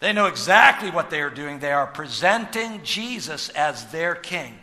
They 0.00 0.12
know 0.12 0.26
exactly 0.26 0.90
what 0.90 1.08
they 1.08 1.22
are 1.22 1.30
doing. 1.30 1.58
They 1.58 1.72
are 1.72 1.86
presenting 1.86 2.82
Jesus 2.82 3.48
as 3.50 3.86
their 3.90 4.14
king. 4.14 4.58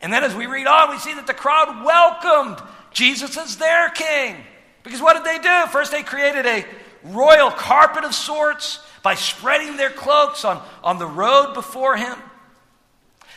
And 0.00 0.12
then 0.12 0.22
as 0.22 0.34
we 0.34 0.46
read 0.46 0.66
on, 0.66 0.90
we 0.90 0.98
see 0.98 1.14
that 1.14 1.26
the 1.26 1.34
crowd 1.34 1.84
welcomed 1.84 2.60
Jesus 2.98 3.36
is 3.36 3.58
their 3.58 3.90
king. 3.90 4.34
Because 4.82 5.00
what 5.00 5.14
did 5.14 5.24
they 5.24 5.38
do? 5.38 5.70
First, 5.70 5.92
they 5.92 6.02
created 6.02 6.46
a 6.46 6.64
royal 7.04 7.52
carpet 7.52 8.02
of 8.02 8.12
sorts 8.12 8.80
by 9.04 9.14
spreading 9.14 9.76
their 9.76 9.90
cloaks 9.90 10.44
on, 10.44 10.60
on 10.82 10.98
the 10.98 11.06
road 11.06 11.54
before 11.54 11.96
him. 11.96 12.16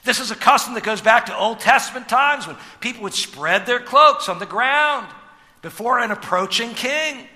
This 0.03 0.20
is 0.20 0.32
a 0.32 0.36
custom 0.36 0.74
that 0.74 0.84
goes 0.84 1.00
back 1.00 1.27
to 1.27 1.38
Old 1.38 1.60
Testament 1.60 2.10
times 2.10 2.48
when 2.48 2.56
people 2.80 3.03
would 3.03 3.13
spread 3.13 3.68
their 3.68 3.80
cloaks 3.80 4.30
on 4.30 4.39
the 4.39 4.48
ground 4.48 5.08
before 5.62 6.00
an 6.00 6.10
approaching 6.10 6.74
king. 6.74 7.27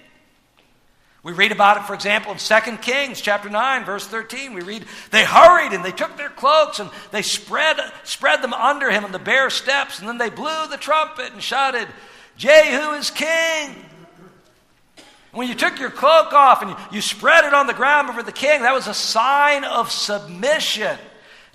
We 1.21 1.33
read 1.33 1.51
about 1.51 1.77
it, 1.77 1.83
for 1.83 1.93
example, 1.93 2.31
in 2.31 2.39
2 2.39 2.77
Kings 2.77 3.21
chapter 3.21 3.51
9, 3.51 3.85
verse 3.85 4.07
13. 4.07 4.55
We 4.55 4.61
read, 4.61 4.85
They 5.11 5.23
hurried 5.23 5.73
and 5.73 5.85
they 5.85 5.91
took 5.91 6.17
their 6.17 6.29
cloaks 6.29 6.79
and 6.79 6.89
they 7.11 7.21
spread, 7.21 7.77
spread 8.03 8.41
them 8.41 8.53
under 8.53 8.89
him 8.89 9.05
on 9.05 9.11
the 9.11 9.19
bare 9.19 9.51
steps, 9.51 9.99
and 9.99 10.07
then 10.07 10.17
they 10.17 10.31
blew 10.31 10.67
the 10.67 10.77
trumpet 10.77 11.33
and 11.33 11.41
shouted, 11.41 11.87
Jehu 12.37 12.91
is 12.93 13.09
king. 13.09 13.75
When 15.31 15.47
you 15.47 15.55
took 15.55 15.79
your 15.79 15.89
cloak 15.89 16.33
off 16.33 16.61
and 16.61 16.75
you, 16.91 17.01
spread 17.01 17.43
it 17.43 17.53
on 17.53 17.67
the 17.67 17.73
ground 17.73 18.07
before 18.07 18.23
the 18.23 18.31
king, 18.31 18.61
that 18.61 18.73
was 18.73 18.87
a 18.87 18.93
sign 18.93 19.65
of 19.65 19.91
submission 19.91 20.97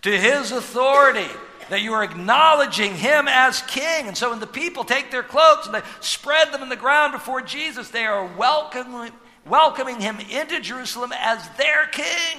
to 0.02 0.10
his 0.10 0.52
authority 0.52 1.28
that 1.70 1.80
you 1.80 1.94
are 1.94 2.04
acknowledging 2.04 2.94
him 2.94 3.26
as 3.28 3.62
king. 3.62 4.06
And 4.06 4.16
so 4.16 4.30
when 4.30 4.40
the 4.40 4.46
people 4.46 4.84
take 4.84 5.10
their 5.10 5.22
cloaks 5.22 5.66
and 5.66 5.75
they 5.75 5.82
spread 6.00 6.52
them 6.52 6.62
in 6.62 6.68
the 6.68 6.76
ground 6.76 7.12
before 7.12 7.40
Jesus, 7.40 7.88
they 7.88 8.04
are 8.04 8.26
welcoming 8.37 9.12
welcoming 9.46 10.00
him 10.00 10.18
into 10.30 10.60
Jerusalem 10.60 11.12
as 11.16 11.49
their 11.50 11.87
king. 11.87 12.38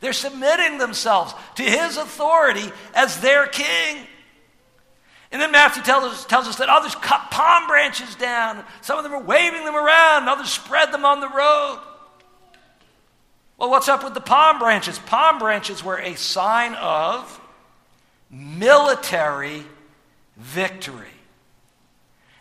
They're 0.00 0.12
submitting 0.12 0.78
themselves 0.78 1.34
to 1.56 1.62
his 1.62 1.96
authority 1.96 2.70
as 2.94 3.20
their 3.20 3.46
king. 3.46 4.06
And 5.34 5.42
then 5.42 5.50
Matthew 5.50 5.82
tells 5.82 6.04
us, 6.04 6.24
tells 6.26 6.46
us 6.46 6.58
that 6.58 6.68
others 6.68 6.94
cut 6.94 7.32
palm 7.32 7.66
branches 7.66 8.14
down. 8.14 8.64
Some 8.82 8.98
of 8.98 9.02
them 9.02 9.12
are 9.12 9.20
waving 9.20 9.64
them 9.64 9.74
around, 9.74 10.28
others 10.28 10.48
spread 10.48 10.92
them 10.92 11.04
on 11.04 11.18
the 11.18 11.28
road. 11.28 11.80
Well, 13.58 13.68
what's 13.68 13.88
up 13.88 14.04
with 14.04 14.14
the 14.14 14.20
palm 14.20 14.60
branches? 14.60 14.96
Palm 15.00 15.40
branches 15.40 15.82
were 15.82 15.98
a 15.98 16.14
sign 16.14 16.74
of 16.74 17.40
military 18.30 19.64
victory. 20.36 21.08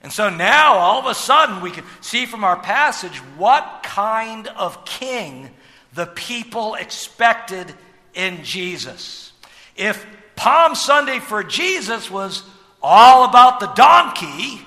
And 0.03 0.13
so 0.13 0.29
now, 0.29 0.75
all 0.75 1.00
of 1.00 1.07
a 1.07 1.15
sudden, 1.15 1.62
we 1.62 1.71
can 1.71 1.85
see 2.00 2.27
from 2.27 2.43
our 2.43 2.59
passage 2.59 3.17
what 3.38 3.81
kind 3.81 4.47
of 4.50 4.85
king 4.85 5.50
the 5.95 6.05
people 6.05 6.75
expected 6.75 7.73
in 8.13 8.43
Jesus. 8.43 9.33
If 9.75 10.05
Palm 10.35 10.75
Sunday 10.75 11.17
for 11.17 11.43
Jesus 11.43 12.12
was 12.12 12.43
all 12.83 13.23
about 13.23 13.61
the 13.61 13.67
donkey, 13.67 14.61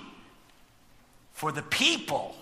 for 1.35 1.52
the 1.52 1.62
people, 1.62 2.35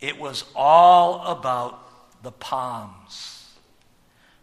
it 0.00 0.18
was 0.18 0.44
all 0.54 1.22
about 1.26 2.22
the 2.22 2.30
palms. 2.30 3.54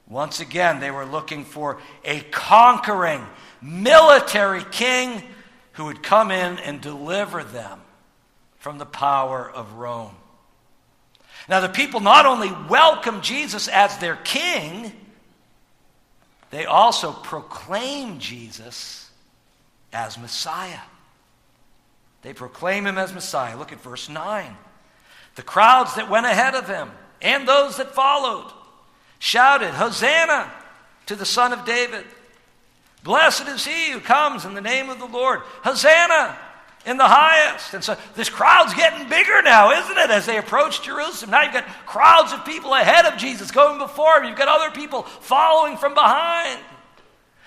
Once 0.08 0.40
again, 0.40 0.80
they 0.80 0.90
were 0.90 1.06
looking 1.06 1.46
for 1.46 1.80
a 2.04 2.20
conquering 2.32 3.24
military 3.62 4.64
king 4.72 5.22
who 5.74 5.86
would 5.86 6.02
come 6.02 6.32
in 6.32 6.58
and 6.60 6.82
deliver 6.82 7.44
them 7.44 7.80
from 8.58 8.80
the 8.80 8.86
power 8.86 9.50
of 9.50 9.74
Rome. 9.74 10.16
Now, 11.48 11.60
the 11.60 11.70
people 11.70 12.00
not 12.00 12.26
only 12.26 12.52
welcome 12.70 13.22
Jesus 13.22 13.68
as 13.68 13.98
their 13.98 14.16
king, 14.16 14.92
they 16.50 16.66
also 16.66 17.12
proclaim 17.12 18.20
Jesus 18.20 19.03
as 19.94 20.18
Messiah. 20.18 20.80
They 22.24 22.34
proclaim 22.34 22.88
him 22.88 22.98
as 22.98 23.14
Messiah. 23.14 23.58
Look 23.58 23.72
at 23.72 23.82
verse 23.82 24.10
9. 24.10 24.58
The 25.36 25.44
crowds 25.44 25.96
that 25.96 26.10
went 26.10 26.26
ahead 26.26 26.56
of 26.56 26.68
him 26.68 26.92
and 27.22 27.48
those 27.48 27.78
that 27.78 27.94
followed 27.96 28.52
shouted, 29.20 29.72
Hosanna 29.72 30.52
to 31.06 31.16
the 31.16 31.26
Son 31.26 31.54
of 31.54 31.66
David. 31.66 32.06
Blessed 33.04 33.48
is 33.48 33.66
he 33.66 33.92
who 33.92 34.00
comes 34.00 34.46
in 34.46 34.54
the 34.54 34.62
name 34.62 34.90
of 34.90 35.00
the 35.00 35.06
Lord. 35.06 35.42
Hosanna 35.64 36.38
in 36.86 36.98
the 36.98 37.08
highest. 37.08 37.74
And 37.74 37.84
so 37.84 37.98
this 38.16 38.30
crowd's 38.30 38.74
getting 38.74 39.08
bigger 39.10 39.42
now, 39.42 39.72
isn't 39.72 39.98
it, 39.98 40.10
as 40.10 40.26
they 40.26 40.38
approach 40.38 40.82
Jerusalem? 40.82 41.32
Now 41.32 41.44
you've 41.44 41.54
got 41.54 41.68
crowds 41.86 42.34
of 42.34 42.46
people 42.46 42.74
ahead 42.74 43.06
of 43.06 43.18
Jesus 43.18 43.52
going 43.52 43.80
before 43.80 44.18
him. 44.18 44.26
You've 44.26 44.38
got 44.38 44.48
other 44.48 44.72
people 44.72 45.04
following 45.04 45.78
from 45.78 45.94
behind. 45.94 46.60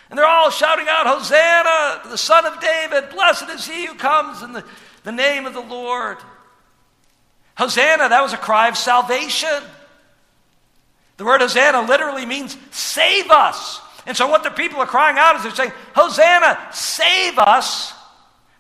And 0.08 0.18
they're 0.18 0.26
all 0.26 0.50
shouting 0.50 0.86
out, 0.88 1.06
Hosanna 1.06 2.02
to 2.04 2.08
the 2.08 2.18
Son 2.18 2.46
of 2.46 2.60
David. 2.60 3.10
Blessed 3.10 3.48
is 3.50 3.66
he 3.66 3.86
who 3.86 3.94
comes 3.94 4.42
in 4.42 4.52
the, 4.52 4.64
the 5.02 5.12
name 5.12 5.46
of 5.46 5.54
the 5.54 5.60
Lord. 5.60 6.18
Hosanna, 7.56 8.08
that 8.08 8.22
was 8.22 8.32
a 8.32 8.38
cry 8.38 8.68
of 8.68 8.76
salvation. 8.76 9.62
The 11.16 11.24
word 11.24 11.40
Hosanna 11.40 11.82
literally 11.82 12.26
means 12.26 12.56
save 12.70 13.30
us. 13.30 13.80
And 14.06 14.16
so 14.16 14.28
what 14.28 14.44
the 14.44 14.50
people 14.50 14.78
are 14.80 14.86
crying 14.86 15.16
out 15.18 15.36
is 15.36 15.42
they're 15.42 15.54
saying, 15.54 15.72
Hosanna, 15.94 16.58
save 16.72 17.38
us, 17.38 17.92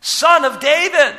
son 0.00 0.44
of 0.44 0.58
David. 0.58 1.16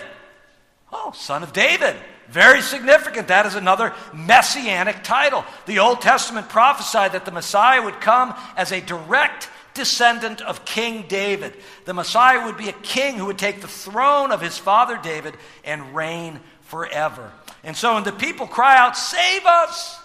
Oh, 0.91 1.13
son 1.15 1.43
of 1.43 1.53
David. 1.53 1.95
Very 2.29 2.61
significant. 2.61 3.29
That 3.29 3.45
is 3.45 3.55
another 3.55 3.93
messianic 4.13 5.03
title. 5.03 5.45
The 5.65 5.79
Old 5.79 6.01
Testament 6.01 6.49
prophesied 6.49 7.13
that 7.13 7.23
the 7.23 7.31
Messiah 7.31 7.81
would 7.81 8.01
come 8.01 8.35
as 8.57 8.71
a 8.71 8.81
direct 8.81 9.49
descendant 9.77 10.41
of 10.41 10.65
King 10.65 11.05
David. 11.07 11.55
The 11.85 11.93
Messiah 11.93 12.45
would 12.45 12.57
be 12.57 12.67
a 12.67 12.73
king 12.73 13.15
who 13.15 13.27
would 13.27 13.37
take 13.37 13.61
the 13.61 13.67
throne 13.67 14.31
of 14.31 14.41
his 14.41 14.57
father 14.57 14.99
David 15.01 15.35
and 15.63 15.95
reign 15.95 16.41
forever. 16.63 17.31
And 17.63 17.77
so 17.77 17.93
when 17.93 18.03
the 18.03 18.11
people 18.11 18.47
cry 18.47 18.77
out, 18.77 18.97
Save 18.97 19.45
us, 19.45 19.99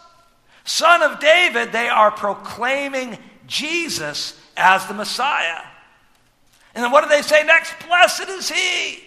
son 0.65 1.03
of 1.03 1.19
David, 1.19 1.73
they 1.73 1.89
are 1.89 2.13
proclaiming 2.13 3.19
Jesus 3.49 4.41
as 4.57 4.87
the 4.87 4.95
Messiah. 4.95 5.63
And 6.75 6.85
then 6.85 6.93
what 6.93 7.03
do 7.03 7.09
they 7.09 7.23
say 7.23 7.43
next? 7.45 7.75
Blessed 7.87 8.29
is 8.29 8.49
he 8.49 9.03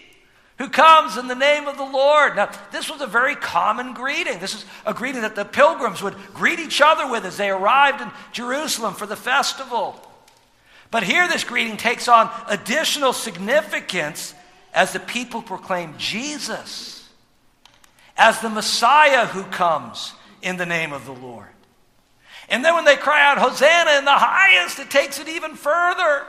who 0.58 0.68
comes 0.68 1.16
in 1.16 1.28
the 1.28 1.34
name 1.34 1.66
of 1.66 1.76
the 1.76 1.84
Lord. 1.84 2.36
Now, 2.36 2.50
this 2.72 2.90
was 2.90 3.00
a 3.00 3.06
very 3.06 3.36
common 3.36 3.92
greeting. 3.92 4.38
This 4.38 4.54
is 4.54 4.64
a 4.86 4.94
greeting 4.94 5.22
that 5.22 5.34
the 5.34 5.44
pilgrims 5.44 6.02
would 6.02 6.16
greet 6.32 6.58
each 6.58 6.80
other 6.80 7.10
with 7.10 7.24
as 7.24 7.36
they 7.36 7.50
arrived 7.50 8.00
in 8.00 8.10
Jerusalem 8.32 8.94
for 8.94 9.06
the 9.06 9.16
festival. 9.16 10.00
But 10.90 11.02
here, 11.02 11.28
this 11.28 11.44
greeting 11.44 11.76
takes 11.76 12.08
on 12.08 12.30
additional 12.48 13.12
significance 13.12 14.34
as 14.72 14.92
the 14.92 15.00
people 15.00 15.42
proclaim 15.42 15.94
Jesus 15.98 16.96
as 18.16 18.40
the 18.40 18.48
Messiah 18.48 19.26
who 19.26 19.44
comes 19.44 20.14
in 20.42 20.56
the 20.56 20.66
name 20.66 20.92
of 20.92 21.06
the 21.06 21.12
Lord. 21.12 21.48
And 22.48 22.64
then 22.64 22.74
when 22.74 22.84
they 22.84 22.96
cry 22.96 23.24
out, 23.24 23.38
Hosanna 23.38 23.98
in 23.98 24.04
the 24.04 24.12
highest, 24.12 24.78
it 24.78 24.90
takes 24.90 25.18
it 25.18 25.28
even 25.28 25.54
further. 25.54 26.24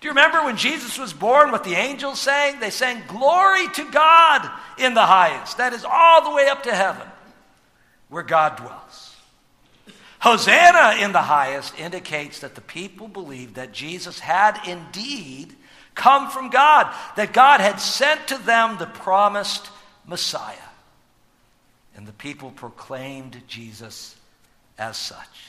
Do 0.00 0.08
you 0.08 0.10
remember 0.10 0.44
when 0.44 0.56
Jesus 0.56 0.98
was 0.98 1.12
born, 1.12 1.50
what 1.50 1.64
the 1.64 1.74
angels 1.74 2.20
sang? 2.20 2.60
They 2.60 2.70
sang, 2.70 3.02
Glory 3.08 3.68
to 3.68 3.90
God 3.90 4.48
in 4.78 4.94
the 4.94 5.06
highest. 5.06 5.56
That 5.56 5.72
is 5.72 5.84
all 5.84 6.28
the 6.28 6.36
way 6.36 6.48
up 6.48 6.64
to 6.64 6.74
heaven, 6.74 7.08
where 8.10 8.22
God 8.22 8.56
dwells. 8.56 9.05
Hosanna 10.26 11.04
in 11.04 11.12
the 11.12 11.22
highest 11.22 11.78
indicates 11.78 12.40
that 12.40 12.56
the 12.56 12.60
people 12.60 13.06
believed 13.06 13.54
that 13.54 13.70
Jesus 13.70 14.18
had 14.18 14.58
indeed 14.66 15.54
come 15.94 16.30
from 16.30 16.50
God, 16.50 16.92
that 17.14 17.32
God 17.32 17.60
had 17.60 17.78
sent 17.78 18.26
to 18.26 18.38
them 18.38 18.76
the 18.76 18.86
promised 18.86 19.68
Messiah. 20.04 20.56
And 21.94 22.08
the 22.08 22.12
people 22.12 22.50
proclaimed 22.50 23.40
Jesus 23.46 24.16
as 24.76 24.96
such. 24.96 25.46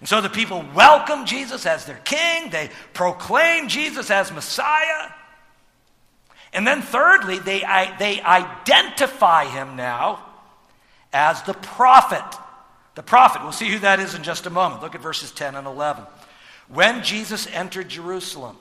And 0.00 0.08
so 0.08 0.22
the 0.22 0.30
people 0.30 0.64
welcome 0.74 1.26
Jesus 1.26 1.66
as 1.66 1.84
their 1.84 2.00
king, 2.02 2.48
they 2.48 2.70
proclaim 2.94 3.68
Jesus 3.68 4.10
as 4.10 4.32
Messiah. 4.32 5.12
And 6.54 6.66
then, 6.66 6.80
thirdly, 6.80 7.38
they, 7.38 7.60
they 7.98 8.22
identify 8.22 9.44
him 9.44 9.76
now 9.76 10.24
as 11.12 11.42
the 11.42 11.52
prophet. 11.52 12.24
The 12.96 13.02
prophet. 13.02 13.42
We'll 13.42 13.52
see 13.52 13.70
who 13.70 13.78
that 13.80 14.00
is 14.00 14.14
in 14.14 14.24
just 14.24 14.46
a 14.46 14.50
moment. 14.50 14.82
Look 14.82 14.94
at 14.94 15.02
verses 15.02 15.30
10 15.30 15.54
and 15.54 15.66
11. 15.66 16.04
When 16.68 17.04
Jesus 17.04 17.46
entered 17.46 17.88
Jerusalem, 17.88 18.56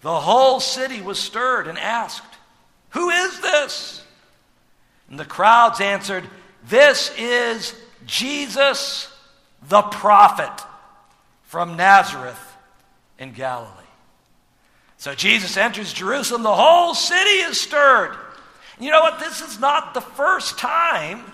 the 0.00 0.18
whole 0.18 0.60
city 0.60 1.02
was 1.02 1.18
stirred 1.18 1.66
and 1.66 1.76
asked, 1.78 2.38
Who 2.90 3.10
is 3.10 3.40
this? 3.40 4.02
And 5.10 5.18
the 5.18 5.24
crowds 5.24 5.80
answered, 5.80 6.24
This 6.68 7.12
is 7.18 7.74
Jesus 8.06 9.14
the 9.68 9.82
prophet 9.82 10.64
from 11.42 11.76
Nazareth 11.76 12.40
in 13.18 13.32
Galilee. 13.32 13.68
So 14.96 15.14
Jesus 15.14 15.56
enters 15.56 15.92
Jerusalem, 15.92 16.42
the 16.42 16.54
whole 16.54 16.94
city 16.94 17.40
is 17.48 17.60
stirred. 17.60 18.16
You 18.78 18.90
know 18.90 19.00
what? 19.00 19.18
This 19.18 19.40
is 19.40 19.58
not 19.58 19.94
the 19.94 20.00
first 20.00 20.58
time 20.58 21.29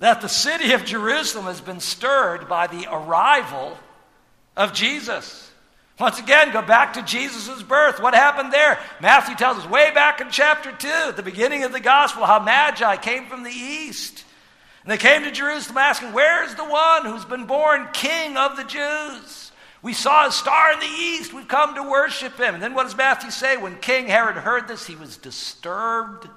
that 0.00 0.20
the 0.20 0.28
city 0.28 0.72
of 0.72 0.84
Jerusalem 0.84 1.46
has 1.46 1.60
been 1.60 1.80
stirred 1.80 2.48
by 2.48 2.66
the 2.66 2.86
arrival 2.90 3.78
of 4.56 4.72
Jesus. 4.72 5.50
Once 5.98 6.18
again, 6.18 6.52
go 6.52 6.62
back 6.62 6.94
to 6.94 7.02
Jesus' 7.02 7.62
birth. 7.62 8.00
What 8.00 8.14
happened 8.14 8.52
there? 8.52 8.78
Matthew 9.00 9.36
tells 9.36 9.58
us 9.58 9.68
way 9.68 9.92
back 9.94 10.20
in 10.20 10.30
chapter 10.30 10.72
2, 10.72 10.88
at 10.88 11.16
the 11.16 11.22
beginning 11.22 11.62
of 11.62 11.72
the 11.72 11.80
gospel, 11.80 12.24
how 12.24 12.40
Magi 12.40 12.96
came 12.96 13.26
from 13.26 13.42
the 13.42 13.50
east 13.50 14.24
and 14.82 14.90
they 14.90 14.96
came 14.96 15.24
to 15.24 15.30
Jerusalem 15.30 15.78
asking, 15.78 16.12
Where 16.12 16.44
is 16.44 16.54
the 16.54 16.64
one 16.64 17.04
who's 17.04 17.24
been 17.24 17.46
born 17.46 17.88
king 17.92 18.36
of 18.36 18.56
the 18.56 18.64
Jews? 18.64 19.52
We 19.82 19.92
saw 19.92 20.26
a 20.26 20.32
star 20.32 20.72
in 20.72 20.80
the 20.80 20.86
east. 20.86 21.32
We've 21.32 21.48
come 21.48 21.74
to 21.74 21.82
worship 21.82 22.38
him. 22.38 22.54
And 22.54 22.62
then 22.62 22.74
what 22.74 22.84
does 22.84 22.96
Matthew 22.96 23.30
say? 23.30 23.56
When 23.56 23.76
King 23.78 24.08
Herod 24.08 24.36
heard 24.36 24.68
this, 24.68 24.86
he 24.86 24.96
was 24.96 25.16
disturbed, 25.16 26.28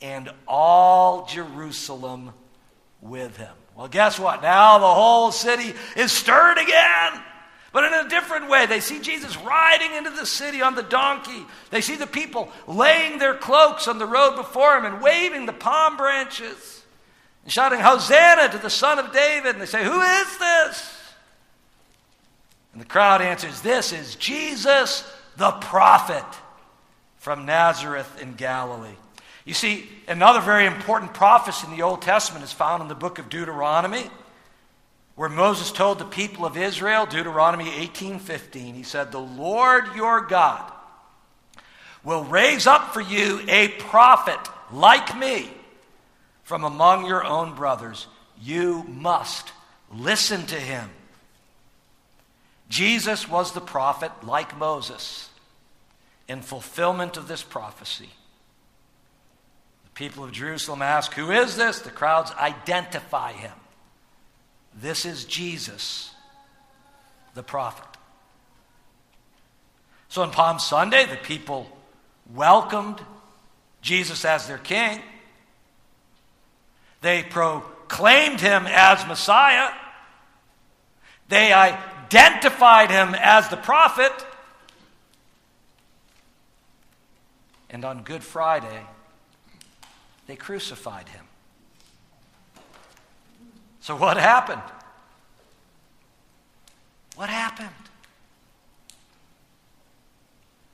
and 0.00 0.30
all 0.46 1.26
Jerusalem 1.26 2.32
with 3.00 3.36
him. 3.36 3.52
Well, 3.76 3.88
guess 3.88 4.18
what? 4.18 4.42
Now 4.42 4.78
the 4.78 4.86
whole 4.86 5.32
city 5.32 5.74
is 5.96 6.12
stirred 6.12 6.58
again. 6.58 7.22
But 7.72 7.84
in 7.84 7.94
a 7.94 8.08
different 8.08 8.50
way, 8.50 8.66
they 8.66 8.80
see 8.80 9.00
Jesus 9.00 9.36
riding 9.38 9.94
into 9.94 10.10
the 10.10 10.26
city 10.26 10.60
on 10.60 10.74
the 10.74 10.82
donkey. 10.82 11.46
They 11.70 11.80
see 11.80 11.94
the 11.94 12.06
people 12.06 12.50
laying 12.66 13.18
their 13.18 13.34
cloaks 13.34 13.86
on 13.86 13.98
the 13.98 14.06
road 14.06 14.34
before 14.34 14.76
him 14.76 14.84
and 14.84 15.00
waving 15.00 15.46
the 15.46 15.52
palm 15.52 15.96
branches 15.96 16.82
and 17.44 17.52
shouting, 17.52 17.78
Hosanna 17.80 18.48
to 18.50 18.58
the 18.58 18.70
Son 18.70 18.98
of 18.98 19.12
David. 19.12 19.52
And 19.52 19.60
they 19.60 19.66
say, 19.66 19.84
Who 19.84 20.00
is 20.00 20.38
this? 20.38 20.96
And 22.72 22.80
the 22.80 22.86
crowd 22.86 23.22
answers, 23.22 23.60
This 23.60 23.92
is 23.92 24.16
Jesus 24.16 25.10
the 25.36 25.52
prophet 25.52 26.24
from 27.18 27.46
Nazareth 27.46 28.20
in 28.20 28.34
Galilee. 28.34 28.96
You 29.44 29.54
see, 29.54 29.88
another 30.06 30.40
very 30.40 30.66
important 30.66 31.14
prophecy 31.14 31.66
in 31.66 31.76
the 31.76 31.82
Old 31.82 32.02
Testament 32.02 32.44
is 32.44 32.52
found 32.52 32.82
in 32.82 32.88
the 32.88 32.94
book 32.94 33.18
of 33.18 33.28
Deuteronomy, 33.28 34.04
where 35.16 35.28
Moses 35.28 35.72
told 35.72 35.98
the 35.98 36.04
people 36.04 36.44
of 36.44 36.56
Israel, 36.56 37.06
Deuteronomy 37.06 37.70
18:15, 37.70 38.74
he 38.74 38.82
said, 38.82 39.12
"The 39.12 39.18
Lord 39.18 39.94
your 39.94 40.20
God 40.22 40.72
will 42.02 42.24
raise 42.24 42.66
up 42.66 42.92
for 42.92 43.00
you 43.00 43.44
a 43.48 43.68
prophet 43.68 44.38
like 44.70 45.16
me 45.16 45.50
from 46.42 46.64
among 46.64 47.06
your 47.06 47.24
own 47.24 47.54
brothers. 47.54 48.06
You 48.40 48.84
must 48.84 49.52
listen 49.92 50.46
to 50.46 50.56
him. 50.56 50.90
Jesus 52.68 53.28
was 53.28 53.52
the 53.52 53.60
prophet 53.60 54.12
like 54.22 54.56
Moses 54.56 55.28
in 56.28 56.42
fulfillment 56.42 57.16
of 57.16 57.28
this 57.28 57.42
prophecy. 57.42 58.10
People 60.00 60.24
of 60.24 60.32
Jerusalem 60.32 60.80
ask, 60.80 61.12
Who 61.12 61.30
is 61.30 61.56
this? 61.58 61.80
The 61.80 61.90
crowds 61.90 62.32
identify 62.32 63.32
him. 63.32 63.52
This 64.74 65.04
is 65.04 65.26
Jesus, 65.26 66.14
the 67.34 67.42
prophet. 67.42 67.84
So 70.08 70.22
on 70.22 70.30
Palm 70.30 70.58
Sunday, 70.58 71.04
the 71.04 71.16
people 71.16 71.66
welcomed 72.32 72.98
Jesus 73.82 74.24
as 74.24 74.48
their 74.48 74.56
king. 74.56 75.02
They 77.02 77.22
proclaimed 77.22 78.40
him 78.40 78.66
as 78.66 79.06
Messiah. 79.06 79.68
They 81.28 81.52
identified 81.52 82.90
him 82.90 83.14
as 83.14 83.50
the 83.50 83.58
prophet. 83.58 84.12
And 87.68 87.84
on 87.84 88.02
Good 88.02 88.24
Friday, 88.24 88.86
they 90.30 90.36
crucified 90.36 91.08
him. 91.08 91.24
So, 93.80 93.96
what 93.96 94.16
happened? 94.16 94.62
What 97.16 97.28
happened? 97.28 97.68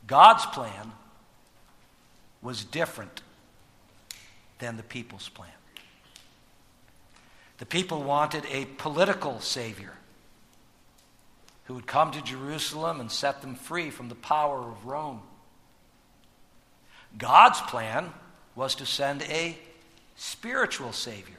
God's 0.07 0.45
plan 0.47 0.93
was 2.43 2.65
different 2.65 3.23
than 4.59 4.77
the 4.77 4.83
people's 4.83 5.29
plan. 5.31 5.51
The 7.59 7.67
people 7.67 8.03
wanted 8.03 8.45
a 8.53 8.67
political 8.67 9.41
savior 9.41 9.95
who 11.65 11.75
would 11.75 11.87
come 11.87 12.11
to 12.13 12.21
Jerusalem 12.21 13.01
and 13.01 13.11
set 13.11 13.41
them 13.41 13.55
free 13.55 13.89
from 13.91 14.09
the 14.11 14.15
power 14.15 14.59
of 14.59 14.85
Rome. 14.85 15.23
God's 17.17 17.61
plan 17.63 18.13
was 18.57 18.75
to 18.75 18.87
send 18.87 19.23
a 19.23 19.57
spiritual 20.17 20.93
savior 20.93 21.35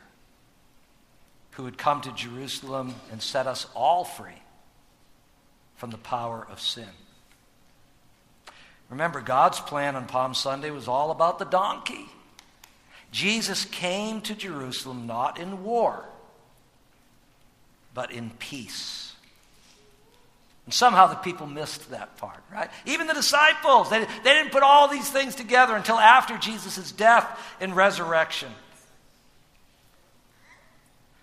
who 1.51 1.63
would 1.63 1.77
come 1.77 1.99
to 2.01 2.11
Jerusalem 2.11 2.93
and 3.11 3.21
set 3.21 3.47
us 3.47 3.65
all 3.75 4.03
free 4.03 4.41
from 5.75 5.89
the 5.89 5.97
power 5.97 6.47
of 6.49 6.61
sin. 6.61 6.87
Remember, 8.89 9.19
God's 9.19 9.59
plan 9.59 9.95
on 9.95 10.05
Palm 10.05 10.33
Sunday 10.33 10.69
was 10.69 10.87
all 10.87 11.11
about 11.11 11.39
the 11.39 11.45
donkey. 11.45 12.05
Jesus 13.11 13.65
came 13.65 14.21
to 14.21 14.35
Jerusalem 14.35 15.07
not 15.07 15.39
in 15.39 15.63
war, 15.63 16.05
but 17.93 18.11
in 18.11 18.29
peace. 18.37 19.06
And 20.67 20.73
somehow 20.73 21.07
the 21.07 21.15
people 21.15 21.47
missed 21.47 21.91
that 21.91 22.17
part, 22.17 22.43
right? 22.51 22.69
Even 22.85 23.07
the 23.07 23.13
disciples, 23.13 23.89
they, 23.89 23.99
they 23.99 24.33
didn't 24.33 24.51
put 24.51 24.63
all 24.63 24.89
these 24.89 25.09
things 25.09 25.33
together 25.33 25.77
until 25.77 25.97
after 25.97 26.37
Jesus' 26.37 26.91
death 26.91 27.25
and 27.61 27.73
resurrection. 27.73 28.49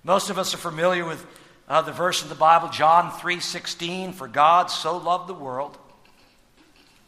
Most 0.03 0.31
of 0.31 0.39
us 0.39 0.55
are 0.55 0.59
familiar 0.59 1.05
with 1.05 1.27
uh, 1.69 1.83
the 1.83 1.93
verse 1.93 2.23
in 2.23 2.31
the 2.31 2.35
Bible, 2.35 2.71
John 2.71 3.11
3:16, 3.11 4.15
for 4.15 4.29
God 4.29 4.71
so 4.71 4.97
loved 4.97 5.29
the 5.29 5.35
world 5.35 5.77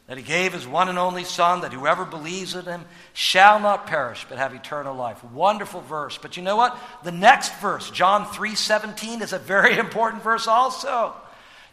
that 0.06 0.18
he 0.18 0.22
gave 0.22 0.52
his 0.52 0.66
one 0.66 0.90
and 0.90 0.98
only 0.98 1.24
Son, 1.24 1.62
that 1.62 1.72
whoever 1.72 2.04
believes 2.04 2.54
in 2.54 2.66
him 2.66 2.84
shall 3.14 3.58
not 3.60 3.86
perish, 3.86 4.26
but 4.28 4.36
have 4.36 4.54
eternal 4.54 4.94
life. 4.94 5.24
Wonderful 5.24 5.80
verse. 5.80 6.18
But 6.18 6.36
you 6.36 6.42
know 6.42 6.56
what? 6.56 6.78
The 7.02 7.12
next 7.12 7.54
verse, 7.60 7.90
John 7.90 8.26
3:17, 8.26 9.22
is 9.22 9.32
a 9.32 9.38
very 9.38 9.78
important 9.78 10.22
verse 10.22 10.46
also. 10.46 11.14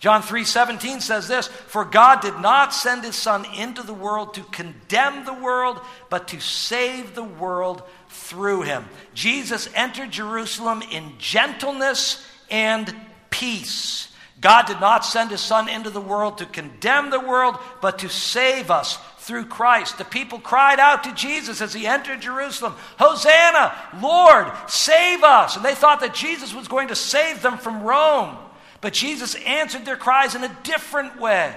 John 0.03 0.21
3:17 0.21 0.99
says 0.99 1.29
this, 1.29 1.47
"For 1.47 1.85
God 1.85 2.19
did 2.19 2.37
not 2.39 2.73
send 2.73 3.05
his 3.05 3.15
son 3.15 3.45
into 3.45 3.81
the 3.81 3.93
world 3.93 4.33
to 4.33 4.43
condemn 4.43 5.23
the 5.23 5.31
world, 5.31 5.79
but 6.09 6.27
to 6.27 6.41
save 6.41 7.15
the 7.15 7.23
world 7.23 7.83
through 8.09 8.63
him." 8.63 8.89
Jesus 9.13 9.69
entered 9.73 10.11
Jerusalem 10.11 10.81
in 10.81 11.17
gentleness 11.19 12.21
and 12.51 12.93
peace. 13.29 14.09
God 14.41 14.65
did 14.65 14.81
not 14.81 15.05
send 15.05 15.31
his 15.31 15.39
son 15.39 15.69
into 15.69 15.89
the 15.89 16.01
world 16.01 16.37
to 16.39 16.45
condemn 16.47 17.09
the 17.09 17.17
world, 17.21 17.57
but 17.79 17.99
to 17.99 18.09
save 18.09 18.69
us 18.69 18.97
through 19.19 19.45
Christ. 19.45 19.97
The 19.97 20.03
people 20.03 20.41
cried 20.41 20.81
out 20.81 21.05
to 21.05 21.13
Jesus 21.13 21.61
as 21.61 21.71
he 21.71 21.87
entered 21.87 22.19
Jerusalem, 22.19 22.75
Hosanna, 22.99 23.73
Lord, 24.01 24.51
save 24.67 25.23
us. 25.23 25.55
And 25.55 25.63
they 25.63 25.75
thought 25.75 26.01
that 26.01 26.13
Jesus 26.13 26.53
was 26.53 26.67
going 26.67 26.89
to 26.89 26.95
save 26.97 27.41
them 27.41 27.57
from 27.57 27.83
Rome. 27.83 28.42
But 28.83 28.91
Jesus 28.91 29.35
answered 29.35 29.85
their 29.85 29.95
cries 29.95 30.35
in 30.35 30.43
a 30.43 30.57
different 30.63 31.17
way. 31.17 31.55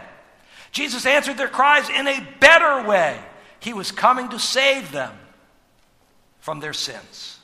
Jesus 0.70 1.04
answered 1.06 1.36
their 1.36 1.48
cries 1.48 1.90
in 1.90 2.06
a 2.06 2.24
better 2.38 2.86
way. 2.86 3.18
He 3.58 3.72
was 3.72 3.90
coming 3.90 4.28
to 4.28 4.38
save 4.38 4.92
them 4.92 5.12
from 6.38 6.60
their 6.60 6.72
sins. 6.72 7.40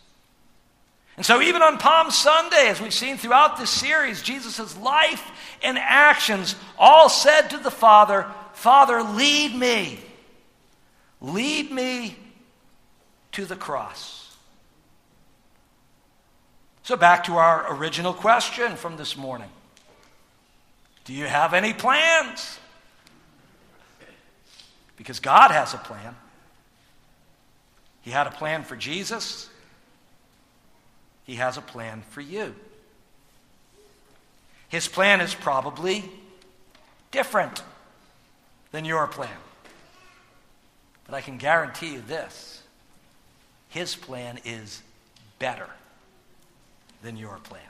And 1.17 1.27
so, 1.27 1.43
even 1.43 1.63
on 1.63 1.79
Palm 1.79 2.13
Sunday, 2.13 2.69
as 2.69 2.81
we've 2.81 2.95
seen 2.95 3.17
throughout 3.17 3.57
this 3.57 3.71
series, 3.71 4.23
Jesus' 4.23 4.79
life 4.79 5.29
and 5.65 5.77
actions 5.77 6.55
all 6.79 7.09
said 7.09 7.49
to 7.49 7.59
the 7.59 7.69
Father, 7.69 8.27
Father, 8.53 9.03
lead 9.03 9.53
me. 9.53 9.99
Lead 11.21 11.73
me 11.73 12.17
to 13.33 13.45
the 13.45 13.57
cross. 13.57 14.33
So, 16.85 16.95
back 16.95 17.25
to 17.25 17.35
our 17.35 17.75
original 17.77 18.15
question 18.15 18.77
from 18.77 18.97
this 18.97 19.17
morning 19.17 19.51
Do 21.05 21.13
you 21.13 21.27
have 21.27 21.55
any 21.55 21.73
plans? 21.73 22.59
Because 24.97 25.21
God 25.21 25.51
has 25.51 25.75
a 25.75 25.79
plan. 25.79 26.15
He 28.03 28.11
had 28.11 28.27
a 28.27 28.31
plan 28.31 28.65
for 28.65 28.77
Jesus. 28.77 29.49
He 31.25 31.37
has 31.37 31.57
a 31.57 31.63
plan 31.63 32.03
for 32.11 32.21
you. 32.21 32.55
His 34.69 34.89
plan 34.89 35.21
is 35.21 35.35
probably 35.35 36.05
different 37.11 37.63
than 38.71 38.85
your 38.85 39.07
plan. 39.07 39.31
But 41.05 41.15
I 41.15 41.21
can 41.21 41.37
guarantee 41.37 41.95
you 41.95 42.01
this 42.01 42.63
His 43.69 43.95
plan 43.95 44.39
is 44.45 44.83
better 45.39 45.69
than 47.03 47.17
your 47.17 47.39
plan. 47.39 47.61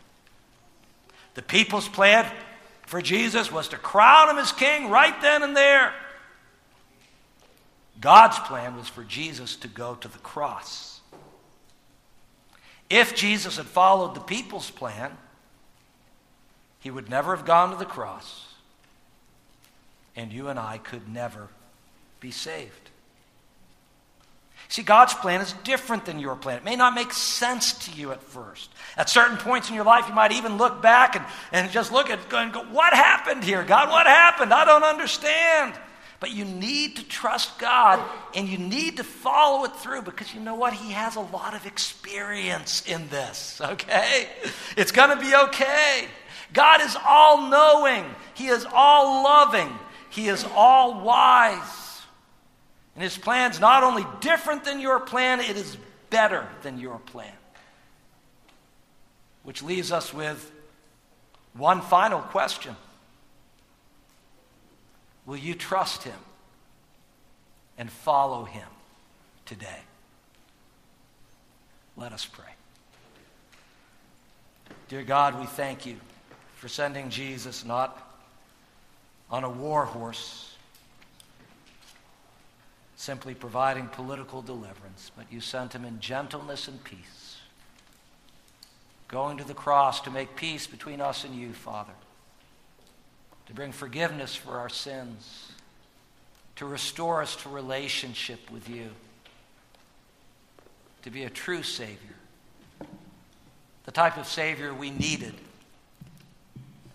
The 1.35 1.43
people's 1.43 1.89
plan 1.89 2.31
for 2.93 3.01
Jesus 3.01 3.51
was 3.51 3.69
to 3.69 3.79
crown 3.79 4.29
him 4.29 4.37
as 4.37 4.53
king 4.53 4.91
right 4.91 5.19
then 5.23 5.43
and 5.43 5.57
there. 5.57 5.95
God's 7.99 8.39
plan 8.41 8.77
was 8.77 8.87
for 8.87 9.03
Jesus 9.03 9.57
to 9.57 9.69
go 9.69 9.95
to 9.95 10.09
the 10.09 10.19
cross 10.19 10.93
if 12.93 13.15
Jesus 13.15 13.57
had 13.57 13.65
followed 13.65 14.15
the 14.15 14.21
people's 14.21 14.71
plan, 14.71 15.17
he 16.81 16.91
would 16.91 17.09
never 17.09 17.35
have 17.35 17.47
gone 17.47 17.71
to 17.71 17.77
the 17.77 17.87
cross, 17.87 18.53
and 20.15 20.31
you 20.31 20.49
and 20.49 20.59
I 20.59 20.77
could 20.77 21.09
never 21.09 21.49
be 22.21 22.31
saved. 22.31 22.91
See, 24.73 24.83
God's 24.83 25.13
plan 25.13 25.43
is 25.43 25.53
different 25.65 26.07
than 26.07 26.19
your 26.19 26.35
plan. 26.35 26.57
It 26.57 26.65
may 26.65 26.77
not 26.77 26.95
make 26.95 27.13
sense 27.13 27.75
to 27.75 27.91
you 27.93 28.11
at 28.11 28.23
first. 28.23 28.71
At 28.97 29.11
certain 29.11 29.37
points 29.37 29.69
in 29.69 29.75
your 29.75 29.85
life, 29.85 30.09
you 30.09 30.15
might 30.15 30.33
even 30.33 30.57
look 30.57 30.81
back 30.81 31.15
and, 31.15 31.27
and 31.53 31.71
just 31.71 31.93
look 31.93 32.09
at 32.09 32.19
and 32.33 32.55
go, 32.55 32.65
What 32.65 32.95
happened 32.95 33.45
here? 33.45 33.65
God, 33.65 33.91
what 33.91 34.07
happened? 34.07 34.51
I 34.51 34.65
don't 34.65 34.83
understand. 34.83 35.75
But 36.21 36.31
you 36.31 36.47
need 36.47 36.97
to 36.97 37.05
trust 37.05 37.59
God 37.59 38.03
and 38.35 38.49
you 38.49 38.57
need 38.57 38.97
to 38.97 39.05
follow 39.05 39.67
it 39.67 39.77
through 39.77 40.03
because 40.03 40.33
you 40.33 40.41
know 40.41 40.55
what? 40.55 40.73
He 40.73 40.93
has 40.93 41.17
a 41.17 41.21
lot 41.21 41.53
of 41.53 41.67
experience 41.67 42.83
in 42.87 43.07
this, 43.11 43.61
okay? 43.63 44.27
It's 44.79 44.91
going 44.91 45.11
to 45.11 45.23
be 45.23 45.35
okay. 45.35 46.07
God 46.55 46.81
is 46.81 46.97
all 47.07 47.51
knowing, 47.51 48.07
He 48.33 48.47
is 48.47 48.67
all 48.73 49.23
loving, 49.23 49.71
He 50.09 50.29
is 50.29 50.47
all 50.55 51.05
wise. 51.05 51.82
And 52.95 53.03
His 53.03 53.17
plan's 53.17 53.59
not 53.61 53.83
only 53.83 54.07
different 54.21 54.65
than 54.65 54.81
your 54.81 55.01
plan, 55.01 55.41
it 55.41 55.57
is 55.57 55.77
better 56.11 56.47
than 56.63 56.79
your 56.79 56.99
plan. 56.99 57.33
Which 59.43 59.63
leaves 59.63 59.91
us 59.91 60.13
with 60.13 60.51
one 61.55 61.81
final 61.81 62.21
question. 62.21 62.77
Will 65.27 65.37
you 65.37 65.55
trust 65.55 66.03
him 66.03 66.19
and 67.79 67.91
follow 67.91 68.45
him 68.45 68.67
today? 69.47 69.81
Let 71.97 72.13
us 72.13 72.27
pray. 72.27 72.45
Dear 74.89 75.03
God, 75.03 75.39
we 75.39 75.47
thank 75.47 75.87
you 75.87 75.97
for 76.57 76.69
sending 76.69 77.11
Jesus 77.11 77.65
not 77.65 77.99
on 79.31 79.45
a 79.45 79.51
war 79.51 79.85
horse, 79.85 80.52
simply 83.03 83.35
providing 83.35 83.89
political 83.89 84.43
deliverance, 84.43 85.11
but 85.17 85.27
you 85.29 85.41
sent 85.41 85.73
him 85.73 85.85
in 85.85 85.99
gentleness 85.99 86.69
and 86.69 86.85
peace, 86.85 87.39
going 89.09 89.37
to 89.37 89.43
the 89.43 89.53
cross 89.53 90.01
to 90.01 90.09
make 90.09 90.37
peace 90.37 90.69
between 90.69 91.01
us 91.01 91.25
and 91.25 91.35
you, 91.35 91.53
Father, 91.53 91.95
to 93.47 93.53
bring 93.55 93.73
forgiveness 93.73 94.37
for 94.37 94.57
our 94.57 94.69
sins, 94.69 95.51
to 96.55 96.65
restore 96.65 97.21
us 97.21 97.35
to 97.35 97.49
relationship 97.49 98.49
with 98.53 98.69
you, 98.69 98.91
to 101.03 101.11
be 101.11 101.25
a 101.25 101.31
true 101.31 101.65
Savior, 101.65 102.15
the 103.85 103.91
type 103.91 104.17
of 104.17 104.29
Savior 104.29 104.73
we 104.73 104.91
needed, 104.91 105.35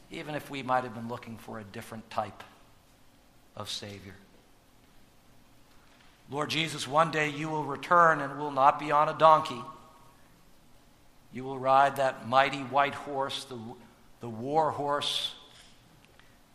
even 0.10 0.36
if 0.36 0.50
we 0.50 0.64
might 0.64 0.86
have 0.86 0.96
been 0.96 1.10
looking 1.10 1.38
for 1.38 1.60
a 1.60 1.66
different 1.66 2.10
type 2.10 2.44
of 3.58 3.70
Savior. 3.70 4.16
Lord 6.30 6.50
Jesus, 6.50 6.88
one 6.88 7.12
day 7.12 7.30
you 7.30 7.50
will 7.50 7.64
return 7.64 8.20
and 8.20 8.38
will 8.38 8.52
not 8.52 8.80
be 8.80 8.92
on 8.92 9.08
a 9.08 9.18
donkey. 9.18 9.62
You 11.32 11.44
will 11.44 11.58
ride 11.58 11.98
that 11.98 12.28
mighty 12.28 12.60
white 12.60 12.96
horse, 12.96 13.46
the, 13.46 13.58
the 14.20 14.30
war 14.30 14.72
horse, 14.72 15.36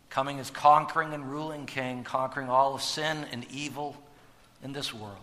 coming 0.09 0.39
as 0.39 0.51
conquering 0.51 1.13
and 1.13 1.31
ruling 1.31 1.65
king, 1.65 2.03
conquering 2.03 2.49
all 2.49 2.75
of 2.75 2.81
sin 2.83 3.25
and 3.31 3.45
evil 3.51 3.95
in 4.63 4.73
this 4.73 4.93
world. 4.93 5.17